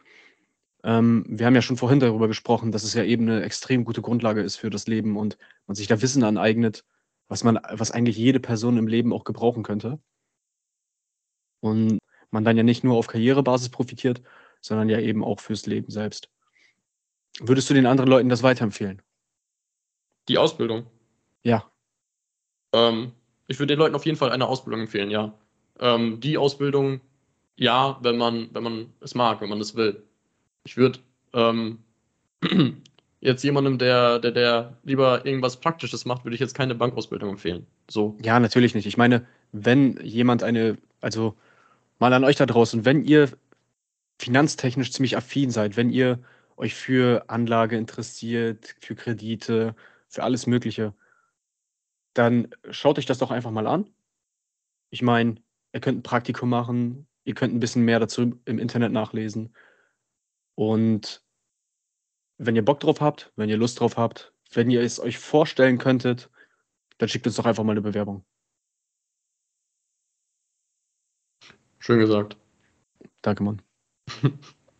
Ähm, 0.85 1.25
wir 1.29 1.47
haben 1.47 1.55
ja 1.55 1.63
schon 1.63 1.77
vorhin 1.77 2.01
darüber 2.01 2.29
gesprochen, 2.29 2.73
dass 2.73 2.85
es 2.85 2.95
ja 2.95 3.05
eben 3.05 3.29
eine 3.29 3.43
extrem 3.43 3.85
gute 3.85 4.03
Grundlage 4.03 4.43
ist 4.43 4.57
für 4.57 4.71
das 4.71 4.87
Leben 4.87 5.17
und 5.17 5.39
man 5.67 5.75
sich 5.75 5.87
da 5.87 6.01
Wissen 6.03 6.25
aneignet, 6.25 6.85
was 7.29 7.45
man, 7.45 7.59
was 7.71 7.91
eigentlich 7.91 8.17
jede 8.17 8.41
Person 8.41 8.77
im 8.79 8.89
Leben 8.89 9.13
auch 9.13 9.25
gebrauchen 9.25 9.63
könnte. 9.63 10.01
Und 11.61 11.98
man 12.31 12.45
dann 12.45 12.57
ja 12.57 12.63
nicht 12.63 12.85
nur 12.85 12.97
auf 12.97 13.07
Karrierebasis 13.07 13.69
profitiert, 13.69 14.23
sondern 14.61 14.89
ja 14.89 14.99
eben 15.01 15.25
auch 15.25 15.41
fürs 15.41 15.67
Leben 15.67 15.91
selbst. 15.91 16.29
Würdest 17.41 17.71
du 17.71 17.75
den 17.75 17.87
anderen 17.87 18.11
Leuten 18.11 18.29
das 18.29 18.43
weiterempfehlen? 18.43 19.03
Die 20.29 20.39
Ausbildung. 20.39 20.87
Ja. 21.43 21.71
Ähm, 22.73 23.13
ich 23.47 23.59
würde 23.59 23.75
den 23.75 23.79
Leuten 23.79 23.95
auf 23.95 24.05
jeden 24.05 24.19
Fall 24.19 24.31
eine 24.31 24.47
Ausbildung 24.47 24.83
empfehlen, 24.83 25.11
ja. 25.11 25.33
Ähm, 25.81 26.21
die 26.21 26.37
Ausbildung, 26.37 27.01
ja, 27.57 27.99
wenn 28.03 28.19
man, 28.19 28.49
wenn 28.53 28.63
man 28.63 28.93
es 29.01 29.15
mag, 29.15 29.41
wenn 29.41 29.49
man 29.49 29.61
es 29.61 29.75
will. 29.75 30.03
Ich 30.65 30.77
würde 30.77 30.99
ähm, 31.33 31.79
jetzt 33.21 33.43
jemandem, 33.45 33.79
der, 33.79 34.19
der, 34.19 34.33
der 34.33 34.77
lieber 34.83 35.25
irgendwas 35.25 35.59
Praktisches 35.59 36.05
macht, 36.05 36.25
würde 36.25 36.35
ich 36.35 36.41
jetzt 36.41 36.55
keine 36.55 36.75
Bankausbildung 36.75 37.31
empfehlen. 37.31 37.67
So. 37.89 38.17
Ja, 38.23 38.39
natürlich 38.41 38.75
nicht. 38.75 38.87
Ich 38.87 38.97
meine, 38.97 39.27
wenn 39.53 39.99
jemand 40.05 40.43
eine, 40.43 40.77
also 41.01 41.35
mal 41.99 42.13
an 42.13 42.25
euch 42.25 42.37
da 42.37 42.47
draußen, 42.47 42.85
wenn 42.85 43.05
ihr 43.05 43.31
finanztechnisch 44.19 44.93
ziemlich 44.93 45.17
affin 45.17 45.51
seid, 45.51 45.77
wenn 45.77 45.91
ihr 45.91 46.21
euch 46.57 46.75
für 46.75 47.29
Anlage 47.29 47.77
interessiert, 47.77 48.75
für 48.81 48.95
Kredite, 48.95 49.75
für 50.09 50.23
alles 50.25 50.47
Mögliche, 50.47 50.95
dann 52.15 52.49
schaut 52.71 52.99
euch 52.99 53.07
das 53.07 53.19
doch 53.19 53.31
einfach 53.31 53.51
mal 53.53 53.67
an. 53.67 53.89
Ich 54.91 55.03
meine, 55.03 55.37
ihr 55.73 55.81
könnt 55.81 55.99
ein 55.99 56.03
Praktikum 56.03 56.49
machen, 56.49 57.07
ihr 57.25 57.35
könnt 57.35 57.55
ein 57.55 57.61
bisschen 57.61 57.85
mehr 57.85 58.01
dazu 58.01 58.41
im 58.45 58.59
Internet 58.59 58.93
nachlesen. 58.93 59.55
Und 60.55 61.23
wenn 62.39 62.57
ihr 62.57 62.65
Bock 62.65 62.81
drauf 62.81 63.01
habt, 63.01 63.33
wenn 63.37 63.49
ihr 63.49 63.57
Lust 63.57 63.81
drauf 63.81 63.97
habt, 63.97 64.33
wenn 64.53 64.71
ihr 64.71 64.81
es 64.81 64.99
euch 64.99 65.19
vorstellen 65.19 65.79
könntet, 65.79 66.31
dann 66.99 67.09
schickt 67.09 67.27
uns 67.27 67.37
doch 67.37 67.47
einfach 67.47 67.65
mal 67.65 67.73
eine 67.73 67.83
Bewerbung. 67.83 68.25
Schön 71.81 71.99
gesagt. 71.99 72.37
Danke, 73.23 73.43
Mann. 73.45 73.63